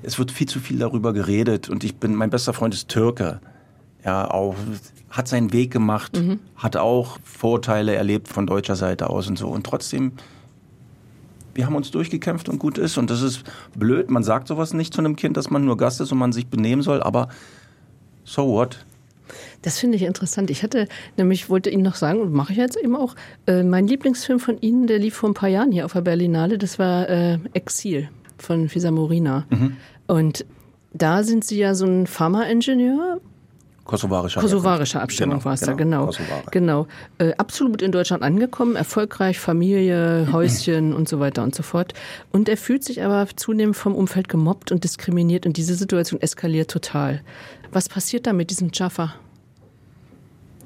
[0.02, 3.40] es wird viel zu viel darüber geredet und ich bin, mein bester Freund ist Türke.
[4.04, 4.54] Ja, auch,
[5.10, 6.40] hat seinen Weg gemacht, mhm.
[6.56, 9.48] hat auch Vorteile erlebt von deutscher Seite aus und so.
[9.48, 10.12] Und trotzdem,
[11.54, 12.96] wir haben uns durchgekämpft und gut ist.
[12.96, 13.42] Und das ist
[13.76, 14.10] blöd.
[14.10, 16.46] Man sagt sowas nicht zu einem Kind, dass man nur Gast ist und man sich
[16.46, 17.28] benehmen soll, aber
[18.24, 18.86] so what?
[19.60, 20.48] Das finde ich interessant.
[20.48, 23.14] Ich hatte nämlich, wollte Ihnen noch sagen, und mache ich jetzt eben auch,
[23.46, 26.56] äh, mein Lieblingsfilm von Ihnen, der lief vor ein paar Jahren hier auf der Berlinale,
[26.56, 28.08] das war äh, Exil
[28.42, 29.46] von Fisa Morina.
[29.50, 29.76] Mhm.
[30.06, 30.44] Und
[30.92, 33.20] da sind Sie ja so ein Pharmaingenieur.
[33.84, 36.50] Kosovarischer, Kosovarischer Abstammung genau, war es genau, da, genau.
[36.52, 36.86] Genau.
[37.18, 41.94] Äh, absolut in Deutschland angekommen, erfolgreich, Familie, Häuschen und so weiter und so fort.
[42.30, 46.70] Und er fühlt sich aber zunehmend vom Umfeld gemobbt und diskriminiert und diese Situation eskaliert
[46.70, 47.22] total.
[47.72, 49.14] Was passiert da mit diesem Jaffa?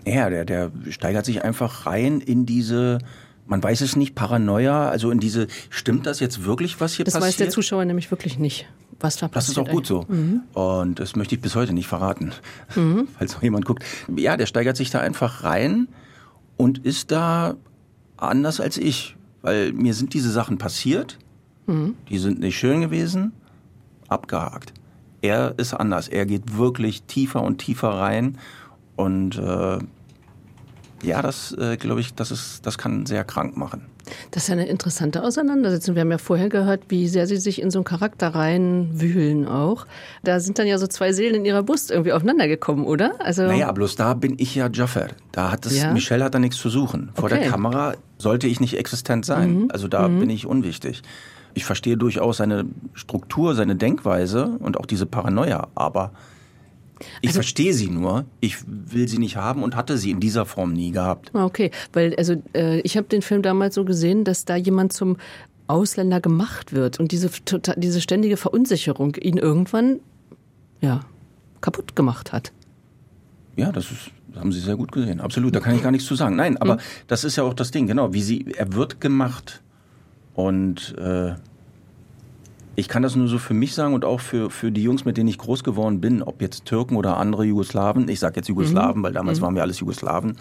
[0.07, 2.99] Ja, der, der steigert sich einfach rein in diese,
[3.47, 7.15] man weiß es nicht, Paranoia, also in diese, stimmt das jetzt wirklich, was hier das
[7.15, 7.29] passiert?
[7.29, 8.67] Das weiß der Zuschauer nämlich wirklich nicht,
[9.01, 9.37] was da passiert.
[9.37, 10.05] Das ist auch gut so.
[10.09, 10.43] Mhm.
[10.55, 12.33] Und das möchte ich bis heute nicht verraten,
[12.75, 13.09] mhm.
[13.19, 13.85] falls noch jemand guckt.
[14.15, 15.89] Ja, der steigert sich da einfach rein
[16.57, 17.57] und ist da
[18.17, 21.19] anders als ich, weil mir sind diese Sachen passiert,
[21.67, 21.97] mhm.
[22.09, 23.33] die sind nicht schön gewesen,
[24.09, 24.73] abgehakt.
[25.21, 28.39] Er ist anders, er geht wirklich tiefer und tiefer rein
[28.97, 29.79] und äh,
[31.05, 33.87] ja, das äh, glaube ich, das ist, das kann sehr krank machen.
[34.31, 35.95] Das ist eine interessante Auseinandersetzung.
[35.95, 39.87] Wir haben ja vorher gehört, wie sehr Sie sich in so einen Charakter reinwühlen auch.
[40.23, 43.15] Da sind dann ja so zwei Seelen in Ihrer Brust irgendwie aufeinander gekommen, oder?
[43.19, 45.09] Also naja, bloß da bin ich ja Jaffer.
[45.33, 45.93] Da hat es, ja.
[45.93, 47.11] Michelle hat da nichts zu suchen.
[47.15, 47.41] Vor okay.
[47.41, 49.55] der Kamera sollte ich nicht existent sein.
[49.55, 49.69] Mhm.
[49.71, 50.21] Also da mhm.
[50.21, 51.03] bin ich unwichtig.
[51.55, 56.11] Ich verstehe durchaus seine Struktur, seine Denkweise und auch diese Paranoia, aber
[57.21, 60.47] ich also, verstehe sie nur, ich will sie nicht haben und hatte sie in dieser
[60.47, 61.31] Form nie gehabt.
[61.35, 64.93] Ah, okay, weil also äh, ich habe den Film damals so gesehen, dass da jemand
[64.93, 65.17] zum
[65.67, 70.01] Ausländer gemacht wird und diese tota-, diese ständige Verunsicherung ihn irgendwann
[70.81, 71.01] ja
[71.61, 72.53] kaputt gemacht hat.
[73.57, 75.21] Ja, das ist haben Sie sehr gut gesehen.
[75.21, 76.37] Absolut, da kann ich gar nichts zu sagen.
[76.37, 76.81] Nein, aber hm.
[77.07, 79.63] das ist ja auch das Ding, genau, wie sie er wird gemacht
[80.35, 81.35] und äh,
[82.77, 85.17] ich kann das nur so für mich sagen und auch für, für die Jungs, mit
[85.17, 88.09] denen ich groß geworden bin, ob jetzt Türken oder andere Jugoslawen.
[88.09, 89.03] Ich sage jetzt Jugoslawen, mhm.
[89.03, 89.45] weil damals mhm.
[89.45, 90.37] waren wir alles Jugoslawen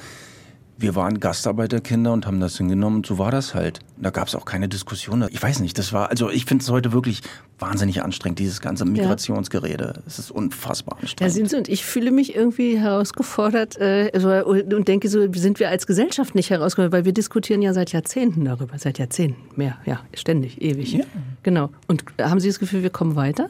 [0.77, 3.79] wir waren Gastarbeiterkinder und haben das hingenommen und so war das halt.
[3.97, 5.25] Da gab es auch keine Diskussion.
[5.31, 7.21] Ich weiß nicht, das war, also ich finde es heute wirklich
[7.59, 10.01] wahnsinnig anstrengend, dieses ganze Migrationsgerede.
[10.07, 11.33] Es ist unfassbar anstrengend.
[11.33, 15.59] Ja, sind Sie und ich fühle mich irgendwie herausgefordert äh, also, und denke so, sind
[15.59, 19.77] wir als Gesellschaft nicht herausgefordert, weil wir diskutieren ja seit Jahrzehnten darüber, seit Jahrzehnten mehr,
[19.85, 20.93] ja, ständig, ewig.
[20.93, 21.05] Ja.
[21.43, 21.69] Genau.
[21.87, 23.47] Und haben Sie das Gefühl, wir kommen weiter?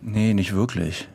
[0.00, 1.08] Nee, nicht wirklich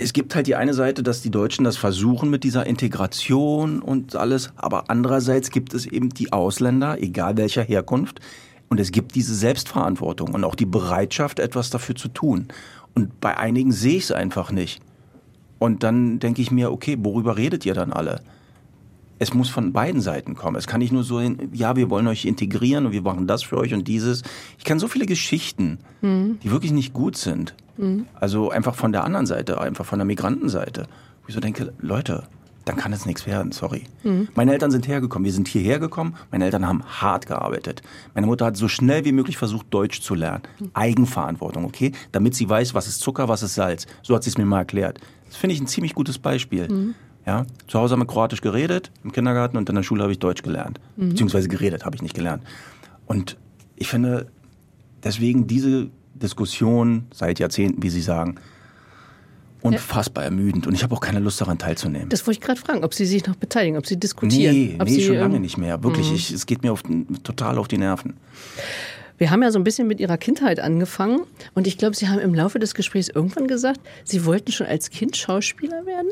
[0.00, 4.16] es gibt halt die eine Seite, dass die Deutschen das versuchen mit dieser Integration und
[4.16, 8.20] alles, aber andererseits gibt es eben die Ausländer, egal welcher Herkunft,
[8.68, 12.48] und es gibt diese Selbstverantwortung und auch die Bereitschaft, etwas dafür zu tun.
[12.94, 14.80] Und bei einigen sehe ich es einfach nicht.
[15.58, 18.20] Und dann denke ich mir, okay, worüber redet ihr dann alle?
[19.18, 20.56] Es muss von beiden Seiten kommen.
[20.56, 21.20] Es kann nicht nur so,
[21.52, 24.22] ja, wir wollen euch integrieren und wir machen das für euch und dieses.
[24.58, 26.40] Ich kann so viele Geschichten, mhm.
[26.42, 27.54] die wirklich nicht gut sind.
[27.76, 28.06] Mhm.
[28.14, 30.86] Also einfach von der anderen Seite, einfach von der Migrantenseite.
[31.22, 32.24] Wo ich so denke, Leute,
[32.64, 33.84] dann kann es nichts werden, sorry.
[34.02, 34.28] Mhm.
[34.34, 37.82] Meine Eltern sind hergekommen, wir sind hierher gekommen, meine Eltern haben hart gearbeitet.
[38.14, 40.42] Meine Mutter hat so schnell wie möglich versucht, Deutsch zu lernen.
[40.58, 40.70] Mhm.
[40.72, 41.92] Eigenverantwortung, okay?
[42.12, 43.86] Damit sie weiß, was ist Zucker, was ist Salz.
[44.02, 44.98] So hat sie es mir mal erklärt.
[45.26, 46.68] Das finde ich ein ziemlich gutes Beispiel.
[46.68, 46.94] Mhm.
[47.26, 50.18] Ja, zu Hause haben wir Kroatisch geredet, im Kindergarten und in der Schule habe ich
[50.18, 50.78] Deutsch gelernt.
[50.96, 51.10] Mhm.
[51.10, 52.42] Beziehungsweise geredet habe ich nicht gelernt.
[53.06, 53.38] Und
[53.76, 54.26] ich finde,
[55.02, 58.36] deswegen diese Diskussion seit Jahrzehnten, wie Sie sagen,
[59.64, 60.66] unfassbar ermüdend.
[60.66, 62.10] Und ich habe auch keine Lust daran teilzunehmen.
[62.10, 64.54] Das wollte ich gerade fragen, ob Sie sich noch beteiligen, ob Sie diskutieren.
[64.54, 65.82] Nee, ob nee Sie, schon lange ähm, nicht mehr.
[65.82, 66.16] Wirklich, mhm.
[66.16, 66.82] ich, es geht mir auf,
[67.22, 68.14] total auf die Nerven.
[69.16, 71.20] Wir haben ja so ein bisschen mit Ihrer Kindheit angefangen
[71.54, 74.90] und ich glaube, Sie haben im Laufe des Gesprächs irgendwann gesagt, Sie wollten schon als
[74.90, 76.08] Kind Schauspieler werden?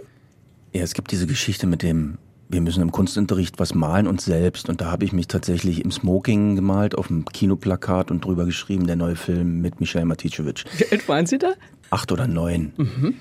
[0.72, 2.16] Ja, es gibt diese Geschichte mit dem,
[2.52, 4.68] wir müssen im Kunstunterricht was malen uns selbst.
[4.68, 8.86] Und da habe ich mich tatsächlich im Smoking gemalt, auf dem Kinoplakat und drüber geschrieben,
[8.86, 10.64] der neue Film mit Michael Maticevic.
[10.76, 11.54] Wie alt waren Sie da?
[11.90, 12.72] Acht oder neun.
[12.76, 13.14] Mhm.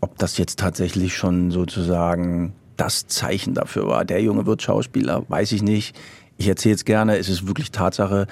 [0.00, 5.52] Ob das jetzt tatsächlich schon sozusagen das Zeichen dafür war, der Junge wird Schauspieler, weiß
[5.52, 5.94] ich nicht.
[6.38, 8.26] Ich erzähle es gerne, es ist wirklich Tatsache.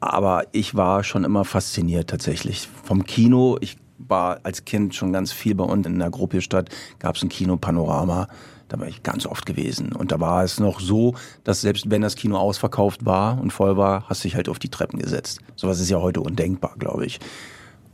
[0.00, 3.58] Aber ich war schon immer fasziniert tatsächlich vom Kino.
[3.60, 3.76] Ich
[4.08, 7.56] war als Kind schon ganz viel bei uns in der Gruppestadt, gab es ein Kino
[7.56, 8.28] Panorama.
[8.68, 9.92] Da war ich ganz oft gewesen.
[9.92, 13.76] Und da war es noch so, dass selbst wenn das Kino ausverkauft war und voll
[13.76, 15.40] war, hast du dich halt auf die Treppen gesetzt.
[15.56, 17.20] Sowas ist ja heute undenkbar, glaube ich.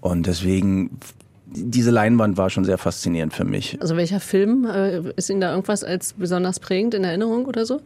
[0.01, 0.99] Und deswegen,
[1.47, 3.77] diese Leinwand war schon sehr faszinierend für mich.
[3.81, 7.81] Also welcher Film äh, ist Ihnen da irgendwas als besonders prägend in Erinnerung oder so?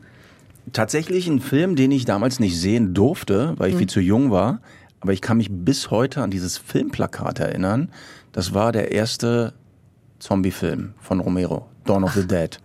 [0.73, 3.79] Tatsächlich ein Film, den ich damals nicht sehen durfte, weil ich mhm.
[3.79, 4.61] viel zu jung war.
[5.03, 7.91] Aber ich kann mich bis heute an dieses Filmplakat erinnern.
[8.31, 9.53] Das war der erste
[10.21, 12.57] Zombie-Film von Romero, Dawn of the Dead.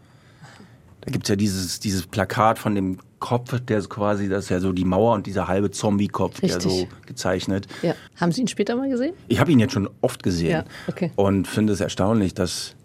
[1.02, 4.60] Da gibt's ja dieses, dieses Plakat von dem Kopf, der ist quasi, das ist ja
[4.60, 7.68] so die Mauer und dieser halbe Zombie-Kopf, der so gezeichnet.
[7.82, 7.96] Ja.
[8.18, 9.16] Haben Sie ihn später mal gesehen?
[9.28, 11.12] Ich habe ihn jetzt schon oft gesehen ja, okay.
[11.16, 12.76] und finde es erstaunlich, dass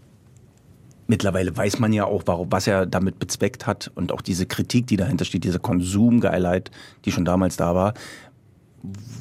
[1.08, 4.96] mittlerweile weiß man ja auch, was er damit bezweckt hat und auch diese Kritik, die
[4.96, 6.70] dahinter steht, diese Konsumgeilheit,
[7.04, 7.92] die schon damals da war,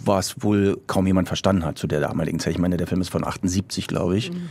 [0.06, 2.54] was wohl kaum jemand verstanden hat zu der damaligen Zeit.
[2.54, 4.32] Ich meine, der Film ist von 78, glaube ich.
[4.32, 4.50] Mhm.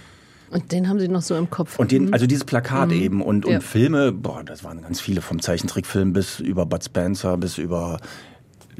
[0.50, 1.78] Und den haben Sie noch so im Kopf.
[1.78, 3.02] Und den, also dieses Plakat mhm.
[3.02, 3.60] eben und, und ja.
[3.60, 7.98] Filme, boah, das waren ganz viele, vom Zeichentrickfilm bis über Bud Spencer, bis über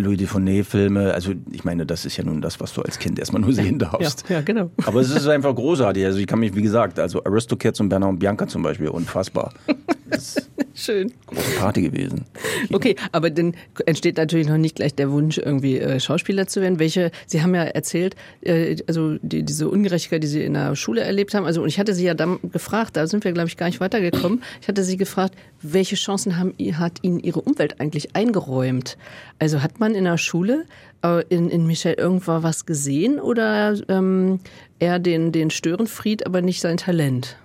[0.01, 3.43] Louis Dufournet-Filme, also ich meine, das ist ja nun das, was du als Kind erstmal
[3.43, 4.25] nur sehen darfst.
[4.29, 4.71] Ja, ja, genau.
[4.85, 6.05] Aber es ist einfach großartig.
[6.05, 9.53] Also ich kann mich, wie gesagt, also Aristocats und Bernard und Bianca zum Beispiel, unfassbar.
[10.81, 11.13] Schön.
[11.27, 12.25] Große Party gewesen.
[12.73, 16.79] Okay, aber dann entsteht natürlich noch nicht gleich der Wunsch, irgendwie äh, Schauspieler zu werden.
[16.79, 21.03] Welche, Sie haben ja erzählt, äh, also die, diese Ungerechtigkeit, die Sie in der Schule
[21.03, 21.45] erlebt haben.
[21.45, 23.81] Also und ich hatte Sie ja dann gefragt, da sind wir, glaube ich, gar nicht
[23.81, 24.43] weitergekommen.
[24.63, 28.97] Ich hatte Sie gefragt, welche Chancen haben, hat Ihnen Ihre Umwelt eigentlich eingeräumt?
[29.39, 30.65] Also hat man in der Schule
[31.05, 34.41] äh, in, in Michel irgendwo was gesehen oder ähm,
[34.79, 37.37] eher den, den Störenfried, aber nicht sein Talent?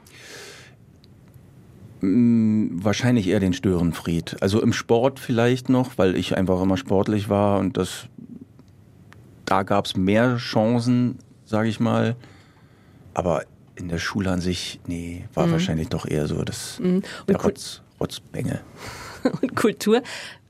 [2.05, 4.37] Mm, wahrscheinlich eher den Störenfried.
[4.41, 8.07] Also im Sport vielleicht noch, weil ich einfach immer sportlich war und das
[9.45, 12.15] da gab es mehr Chancen, sage ich mal.
[13.13, 13.43] Aber
[13.75, 15.51] in der Schule an sich, nee, war mhm.
[15.53, 17.03] wahrscheinlich doch eher so das mhm.
[17.27, 18.61] der Rotz, Rotzbänge.
[19.41, 20.01] Und Kultur,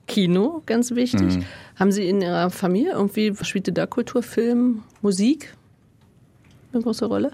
[0.07, 1.37] Kino, ganz wichtig.
[1.37, 1.45] Mhm.
[1.75, 5.55] Haben Sie in Ihrer Familie irgendwie, spielte da Kultur, Film, Musik
[6.73, 7.31] eine große Rolle?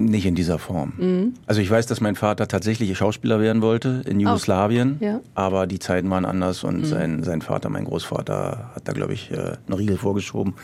[0.00, 0.92] Nicht in dieser Form.
[0.96, 1.34] Mhm.
[1.46, 5.20] Also ich weiß, dass mein Vater tatsächlich Schauspieler werden wollte in Jugoslawien, ja.
[5.34, 6.84] aber die Zeiten waren anders und mhm.
[6.84, 10.54] sein, sein Vater, mein Großvater, hat da, glaube ich, äh, einen Riegel vorgeschoben.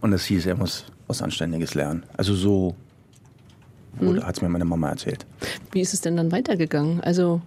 [0.00, 2.02] Und es hieß, er muss was Anständiges lernen.
[2.16, 2.74] Also so
[4.00, 4.20] mhm.
[4.24, 5.26] hat es mir meine Mama erzählt.
[5.70, 7.00] Wie ist es denn dann weitergegangen?
[7.00, 7.40] Also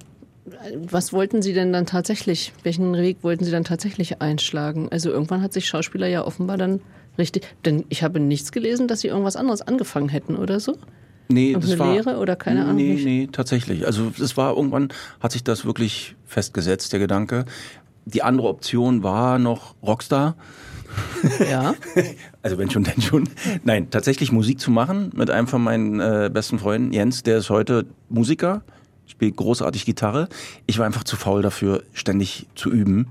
[0.77, 4.89] was wollten Sie denn dann tatsächlich, welchen Weg wollten Sie dann tatsächlich einschlagen?
[4.89, 6.81] Also irgendwann hat sich Schauspieler ja offenbar dann
[7.17, 10.77] richtig, denn ich habe nichts gelesen, dass Sie irgendwas anderes angefangen hätten oder so.
[11.27, 12.75] Nee, das eine war, Lehre oder keine Ahnung?
[12.75, 13.85] Nee, nee, tatsächlich.
[13.85, 17.45] Also es war irgendwann, hat sich das wirklich festgesetzt, der Gedanke.
[18.05, 20.35] Die andere Option war noch Rockstar.
[21.49, 21.73] Ja.
[22.41, 23.29] also wenn schon, denn schon.
[23.63, 27.49] Nein, tatsächlich Musik zu machen mit einem von meinen äh, besten Freunden, Jens, der ist
[27.49, 28.61] heute Musiker,
[29.07, 30.29] spielt großartig Gitarre.
[30.67, 33.07] Ich war einfach zu faul dafür, ständig zu üben.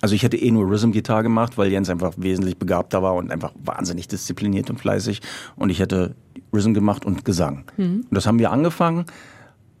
[0.00, 3.52] Also ich hätte eh nur Rhythm-Gitarre gemacht, weil Jens einfach wesentlich begabter war und einfach
[3.62, 5.20] wahnsinnig diszipliniert und fleißig.
[5.56, 6.14] Und ich hätte
[6.52, 7.64] Rhythm gemacht und Gesang.
[7.76, 8.06] Mhm.
[8.08, 9.04] Und das haben wir angefangen,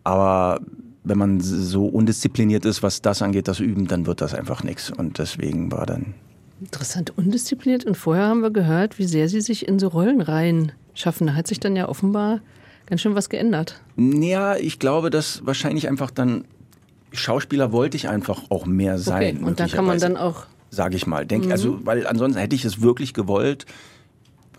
[0.04, 0.60] aber
[1.04, 4.90] wenn man so undiszipliniert ist, was das angeht, das Üben, dann wird das einfach nichts.
[4.90, 6.14] Und deswegen war dann.
[6.60, 7.84] Interessant, undiszipliniert.
[7.86, 11.28] Und vorher haben wir gehört, wie sehr Sie sich in so Rollen rein schaffen.
[11.28, 12.40] Da hat sich dann ja offenbar
[12.86, 13.80] ganz schön was geändert.
[13.96, 16.44] Ja, ich glaube, dass wahrscheinlich einfach dann
[17.12, 19.38] Schauspieler wollte ich einfach auch mehr sein.
[19.38, 19.44] Okay.
[19.44, 20.44] Und da kann man dann auch.
[20.70, 21.26] Sage ich mal.
[21.26, 21.52] Denk, mhm.
[21.52, 23.66] Also, weil ansonsten hätte ich es wirklich gewollt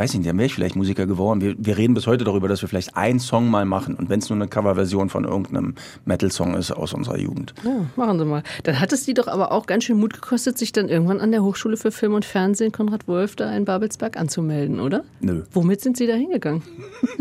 [0.01, 1.41] weiß nicht, dann wäre ich vielleicht Musiker geworden.
[1.41, 4.19] Wir, wir reden bis heute darüber, dass wir vielleicht einen Song mal machen und wenn
[4.19, 7.53] es nur eine Coverversion von irgendeinem Metal-Song ist aus unserer Jugend.
[7.63, 8.41] Ja, machen Sie mal.
[8.63, 11.31] Dann hat es die doch aber auch ganz schön Mut gekostet, sich dann irgendwann an
[11.31, 15.03] der Hochschule für Film und Fernsehen Konrad Wolf da in Babelsberg anzumelden, oder?
[15.19, 15.43] Nö.
[15.51, 16.63] Womit sind Sie da hingegangen?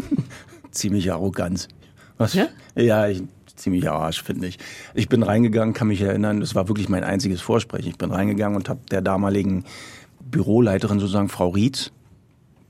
[0.70, 1.68] Ziemlich Arroganz.
[2.16, 2.32] Was?
[2.32, 3.22] Ja, ja ich,
[3.60, 4.58] ziemlich Arsch, finde ich.
[4.94, 7.90] Ich bin reingegangen, kann mich erinnern, das war wirklich mein einziges Vorsprechen.
[7.90, 9.64] Ich bin reingegangen und habe der damaligen
[10.20, 11.92] Büroleiterin sozusagen, Frau Rietz,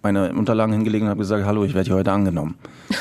[0.02, 2.56] meine Unterlagen hingelegt und habe gesagt, hallo, ich werde hier heute angenommen.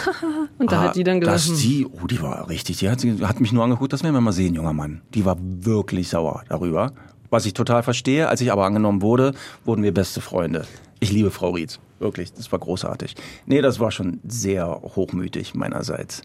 [0.58, 3.04] und da ah, hat die dann gesagt, dass die, oh, die war richtig, die hat,
[3.24, 5.02] hat mich nur angeguckt, das werden wir mal sehen, junger Mann.
[5.14, 6.92] Die war wirklich sauer darüber.
[7.30, 10.66] Was ich total verstehe, als ich aber angenommen wurde, wurden wir beste Freunde.
[11.00, 13.16] Ich liebe Frau Rietz, wirklich, das war großartig.
[13.46, 16.24] Nee, das war schon sehr hochmütig meinerseits.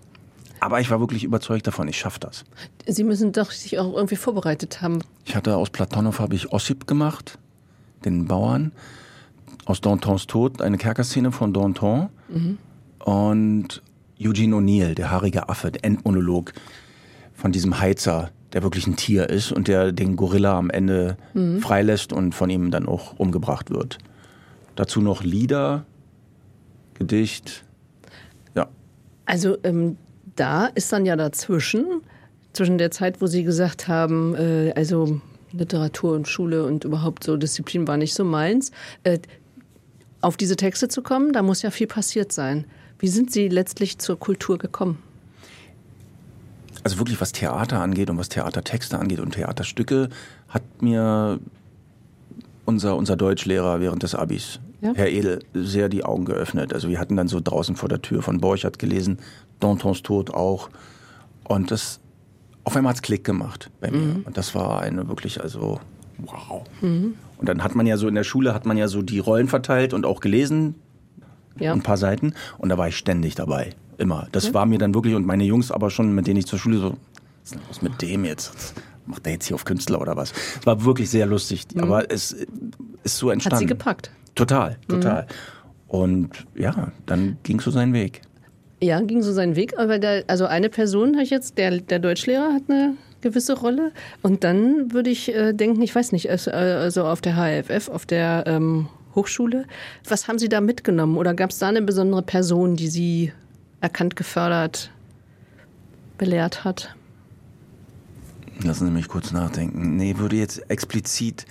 [0.61, 2.45] Aber ich war wirklich überzeugt davon, ich schaffe das.
[2.87, 5.01] Sie müssen doch sich auch irgendwie vorbereitet haben.
[5.25, 7.39] Ich hatte aus Platonow habe ich Ossip gemacht,
[8.05, 8.73] den Bauern
[9.67, 12.09] aus Dantons Tod, eine Kerkerszene von Danton.
[12.29, 12.59] Mhm.
[13.05, 13.83] Und
[14.21, 16.53] Eugene O'Neill, der haarige Affe, der Endmonolog
[17.35, 21.61] von diesem Heizer, der wirklich ein Tier ist und der den Gorilla am Ende mhm.
[21.61, 23.99] freilässt und von ihm dann auch umgebracht wird.
[24.77, 25.85] Dazu noch Lieder,
[26.95, 27.65] Gedicht.
[28.55, 28.69] Ja.
[29.27, 29.97] Also ähm,
[30.37, 32.03] da ist dann ja dazwischen,
[32.53, 35.21] zwischen der Zeit, wo Sie gesagt haben, äh, also
[35.53, 38.71] Literatur und Schule und überhaupt so Disziplin war nicht so meins.
[39.03, 39.19] Äh,
[40.21, 42.65] auf diese Texte zu kommen, da muss ja viel passiert sein.
[42.99, 44.99] Wie sind Sie letztlich zur Kultur gekommen?
[46.83, 50.09] Also wirklich, was Theater angeht und was Theatertexte angeht und Theaterstücke,
[50.49, 51.39] hat mir
[52.65, 54.93] unser, unser Deutschlehrer während des Abis, ja?
[54.95, 56.73] Herr Edel, sehr die Augen geöffnet.
[56.73, 59.19] Also wir hatten dann so draußen vor der Tür von Borchardt gelesen,
[59.61, 60.71] Dantons Tod auch.
[61.45, 62.01] Und das,
[62.65, 63.99] auf einmal hat es Klick gemacht bei mir.
[63.99, 64.23] Mhm.
[64.25, 65.81] Und das war eine wirklich, also,
[66.19, 66.65] wow.
[66.81, 67.15] Mhm.
[67.39, 69.49] Und dann hat man ja so in der Schule hat man ja so die Rollen
[69.49, 70.75] verteilt und auch gelesen.
[71.59, 71.73] Ja.
[71.73, 72.35] Ein paar Seiten.
[72.59, 73.75] Und da war ich ständig dabei.
[73.99, 74.29] immer.
[74.33, 76.79] Das war mir dann wirklich, und meine Jungs aber schon, mit denen ich zur Schule
[76.79, 76.97] so, was
[77.45, 78.75] ist denn los mit dem jetzt?
[79.07, 80.33] Macht der jetzt hier auf Künstler oder was?
[80.59, 82.33] Es war wirklich sehr lustig, aber es
[83.03, 83.57] ist so entstanden.
[83.57, 84.11] Hat sie gepackt.
[84.35, 85.27] Total, total.
[85.89, 88.23] Und ja, dann ging so seinen Weg.
[88.83, 92.01] Ja, ging so seinen Weg, aber der, also eine Person habe ich jetzt, der, der
[92.01, 93.93] Deutschlehrer hat eine gewisse Rolle.
[94.23, 98.07] Und dann würde ich äh, denken, ich weiß nicht, also, also auf der HFF, auf
[98.07, 99.67] der ähm, Hochschule,
[100.09, 101.17] was haben Sie da mitgenommen?
[101.17, 103.33] Oder gab es da eine besondere Person, die Sie
[103.81, 104.91] erkannt, gefördert,
[106.19, 106.95] belehrt hat?
[108.63, 109.97] Lassen Sie mich kurz nachdenken.
[109.97, 111.47] Nee, würde jetzt explizit.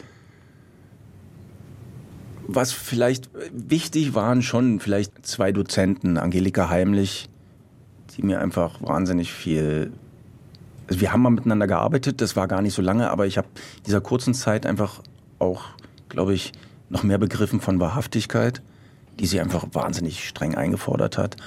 [2.47, 7.29] Was vielleicht wichtig waren schon vielleicht zwei Dozenten, Angelika Heimlich,
[8.15, 9.91] die mir einfach wahnsinnig viel.
[10.88, 13.47] Also wir haben mal miteinander gearbeitet, das war gar nicht so lange, aber ich habe
[13.88, 15.01] dieser kurzen Zeit einfach
[15.39, 15.63] auch,
[16.10, 16.51] glaube ich,
[16.89, 18.62] noch mehr begriffen von Wahrhaftigkeit,
[19.19, 21.38] die sie einfach wahnsinnig streng eingefordert hat.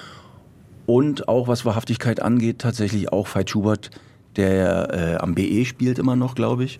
[0.86, 3.90] Und auch was Wahrhaftigkeit angeht, tatsächlich auch Veit Schubert,
[4.36, 6.78] der äh, am BE spielt immer noch, glaube ich.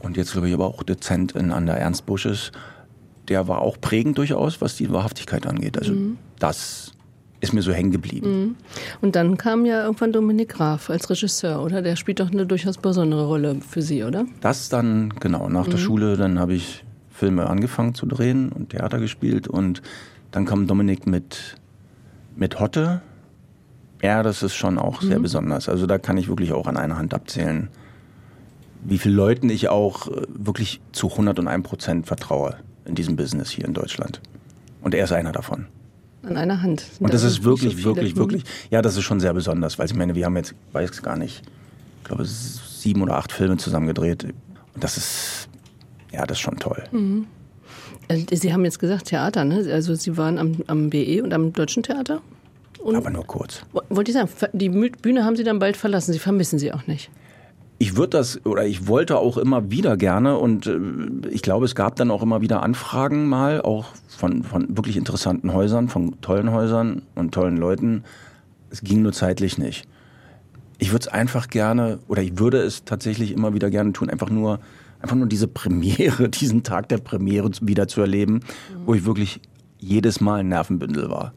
[0.00, 2.52] Und jetzt, glaube ich, aber auch Dozent in, an der Ernst Busches.
[3.28, 5.78] Der war auch prägend durchaus, was die Wahrhaftigkeit angeht.
[5.78, 5.92] Also
[6.38, 6.92] das
[7.40, 8.56] ist mir so hängen geblieben.
[9.00, 11.82] Und dann kam ja irgendwann Dominik Graf als Regisseur, oder?
[11.82, 14.26] Der spielt doch eine durchaus besondere Rolle für Sie, oder?
[14.40, 18.98] Das dann, genau, nach der Schule, dann habe ich Filme angefangen zu drehen und Theater
[18.98, 19.48] gespielt.
[19.48, 19.82] Und
[20.30, 21.56] dann kam Dominik mit,
[22.36, 23.02] mit Hotte.
[24.02, 25.68] Ja, das ist schon auch sehr besonders.
[25.68, 27.68] Also da kann ich wirklich auch an einer Hand abzählen,
[28.84, 32.56] wie vielen Leuten ich auch äh, wirklich zu 101 Prozent vertraue
[32.86, 34.20] in diesem Business hier in Deutschland.
[34.82, 35.66] Und er ist einer davon.
[36.22, 36.84] An einer Hand.
[37.00, 38.18] Und das also ist wirklich, so wirklich, Mhm.
[38.18, 41.02] wirklich, ja, das ist schon sehr besonders, weil ich meine, wir haben jetzt, weiß ich
[41.02, 41.42] gar nicht,
[42.00, 44.24] ich glaube, sieben oder acht Filme zusammen gedreht.
[44.24, 44.34] Und
[44.84, 45.48] das ist,
[46.12, 46.82] ja, das ist schon toll.
[48.08, 49.66] Äh, Sie haben jetzt gesagt Theater, ne?
[49.72, 52.20] Also Sie waren am, am BE und am Deutschen Theater?
[52.82, 53.62] Und Aber nur kurz.
[53.72, 56.12] Wo- Wollte ich sagen, die Bühne haben Sie dann bald verlassen.
[56.12, 57.10] Sie vermissen sie auch nicht.
[57.78, 60.78] Ich würde das oder ich wollte auch immer wieder gerne und äh,
[61.30, 65.52] ich glaube, es gab dann auch immer wieder Anfragen mal, auch von, von wirklich interessanten
[65.52, 68.04] Häusern, von tollen Häusern und tollen Leuten.
[68.70, 69.86] Es ging nur zeitlich nicht.
[70.78, 74.30] Ich würde es einfach gerne oder ich würde es tatsächlich immer wieder gerne tun, einfach
[74.30, 74.60] nur,
[75.00, 78.40] einfach nur diese Premiere, diesen Tag der Premiere wieder zu erleben,
[78.86, 79.40] wo ich wirklich
[79.78, 81.32] jedes Mal ein Nervenbündel war.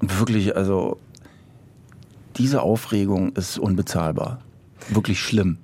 [0.00, 0.98] Und wirklich, also
[2.36, 4.40] diese Aufregung ist unbezahlbar.
[4.90, 5.58] Wirklich schlimm.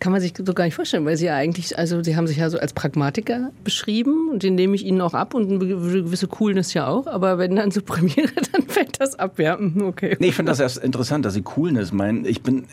[0.00, 2.38] Kann man sich so gar nicht vorstellen, weil Sie ja eigentlich, also Sie haben sich
[2.38, 6.26] ja so als Pragmatiker beschrieben und den nehme ich Ihnen auch ab und eine gewisse
[6.26, 7.06] Coolness ja auch.
[7.06, 9.56] Aber wenn dann so Premiere, dann fällt das ab, ja.
[9.58, 10.16] Mhm, Okay.
[10.18, 12.24] Nee, ich finde das erst interessant, dass sie Coolness meinen.
[12.24, 12.64] Ich bin,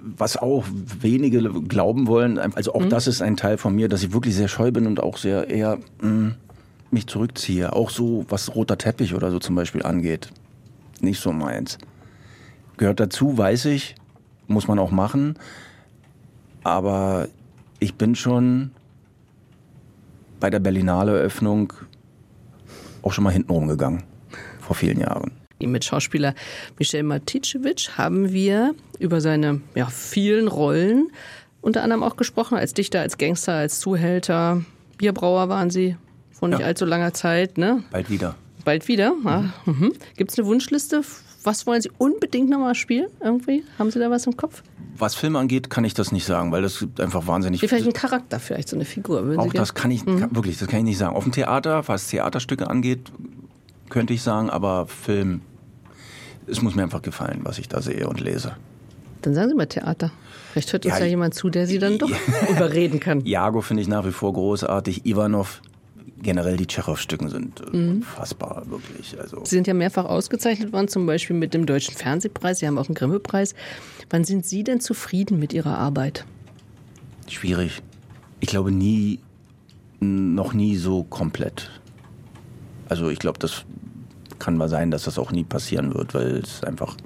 [0.00, 0.64] was auch
[1.00, 4.48] wenige glauben wollen, also auch das ist ein Teil von mir, dass ich wirklich sehr
[4.48, 6.34] scheu bin und auch sehr eher mh,
[6.90, 7.72] mich zurückziehe.
[7.72, 10.30] Auch so, was roter Teppich oder so zum Beispiel angeht.
[11.00, 11.78] Nicht so meins.
[12.76, 13.94] Gehört dazu, weiß ich,
[14.48, 15.34] muss man auch machen.
[16.66, 17.28] Aber
[17.78, 18.72] ich bin schon
[20.40, 21.72] bei der Berlinale Eröffnung
[23.02, 24.02] auch schon mal hinten rumgegangen.
[24.58, 25.30] Vor vielen Jahren.
[25.60, 26.34] Mit Schauspieler
[26.76, 31.12] Michel Maticevic haben wir über seine ja, vielen Rollen
[31.60, 34.62] unter anderem auch gesprochen, als Dichter, als Gangster, als Zuhälter.
[34.98, 35.96] Bierbrauer waren Sie
[36.32, 36.66] vor nicht Ja.
[36.66, 37.84] allzu langer Zeit, ne?
[37.92, 38.34] Bald wieder.
[38.64, 39.12] Bald wieder.
[39.24, 39.52] Ja.
[39.66, 39.92] Mhm.
[40.16, 41.02] Gibt es eine Wunschliste?
[41.46, 43.06] Was wollen Sie unbedingt nochmal spielen?
[43.22, 43.62] Irgendwie?
[43.78, 44.64] Haben Sie da was im Kopf?
[44.98, 47.86] Was Filme angeht, kann ich das nicht sagen, weil das gibt einfach wahnsinnig Wie vielleicht
[47.86, 49.24] ein Charakter, vielleicht so eine Figur.
[49.24, 51.14] Würden Auch das kann ich kann, wirklich, das kann ich nicht sagen.
[51.14, 53.12] Auf dem Theater, was Theaterstücke angeht,
[53.90, 55.42] könnte ich sagen, aber Film,
[56.48, 58.56] es muss mir einfach gefallen, was ich da sehe und lese.
[59.22, 60.10] Dann sagen Sie mal Theater.
[60.50, 62.10] Vielleicht hört uns Ja, ja, jemand zu, der Sie dann doch
[62.50, 63.24] überreden kann.
[63.24, 65.06] Jago finde ich nach wie vor großartig.
[65.06, 65.62] Ivanov,
[66.22, 67.90] generell die Tschechow-Stücken sind äh, Mhm.
[67.96, 69.18] unfassbar, wirklich.
[69.20, 72.58] Also Sie sind ja mehrfach ausgezeichnet worden, zum Beispiel mit dem Deutschen Fernsehpreis.
[72.60, 73.54] Sie haben auch einen Grimme-Preis.
[74.10, 76.24] Wann sind Sie denn zufrieden mit Ihrer Arbeit?
[77.28, 77.82] schwierig.
[78.38, 79.18] Ich glaube nie,
[80.00, 81.70] noch nie so komplett.
[82.88, 83.64] Also ich glaube, das
[84.38, 86.96] kann mal sein, dass das auch nie passieren wird, weil es einfach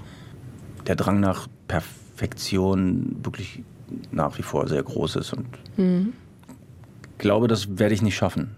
[0.86, 3.62] der Drang nach Perfektion wirklich
[4.12, 5.46] nach wie vor sehr groß ist und
[5.78, 8.50] ich glaube, das werde ich nicht schaffen.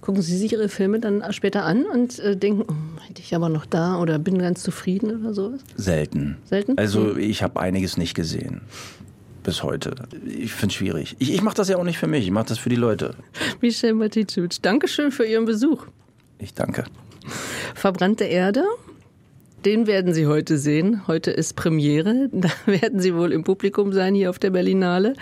[0.00, 3.48] Gucken Sie sich Ihre Filme dann später an und äh, denken, oh, hätte ich aber
[3.48, 5.60] noch da oder bin ganz zufrieden oder sowas?
[5.76, 6.38] Selten.
[6.44, 6.78] Selten?
[6.78, 8.62] Also ich habe einiges nicht gesehen.
[9.42, 9.94] Bis heute.
[10.26, 11.16] Ich finde es schwierig.
[11.20, 13.14] Ich, ich mache das ja auch nicht für mich, ich mache das für die Leute.
[13.60, 15.86] Michel Maticevic, Dankeschön für Ihren Besuch.
[16.38, 16.84] Ich danke.
[17.74, 18.64] Verbrannte Erde,
[19.64, 21.06] den werden Sie heute sehen.
[21.08, 22.28] Heute ist Premiere.
[22.32, 25.14] Da werden Sie wohl im Publikum sein hier auf der Berlinale.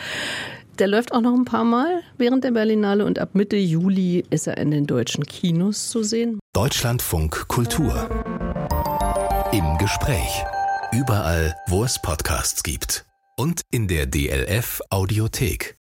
[0.79, 4.49] Der läuft auch noch ein paar Mal während der Berlinale und ab Mitte Juli ist
[4.49, 6.41] er in den deutschen Kinos zu sehen.
[6.53, 8.09] Deutschlandfunk Kultur.
[9.53, 10.45] Im Gespräch.
[10.91, 13.07] Überall, wo es Podcasts gibt.
[13.37, 15.77] Und in der DLF Audiothek.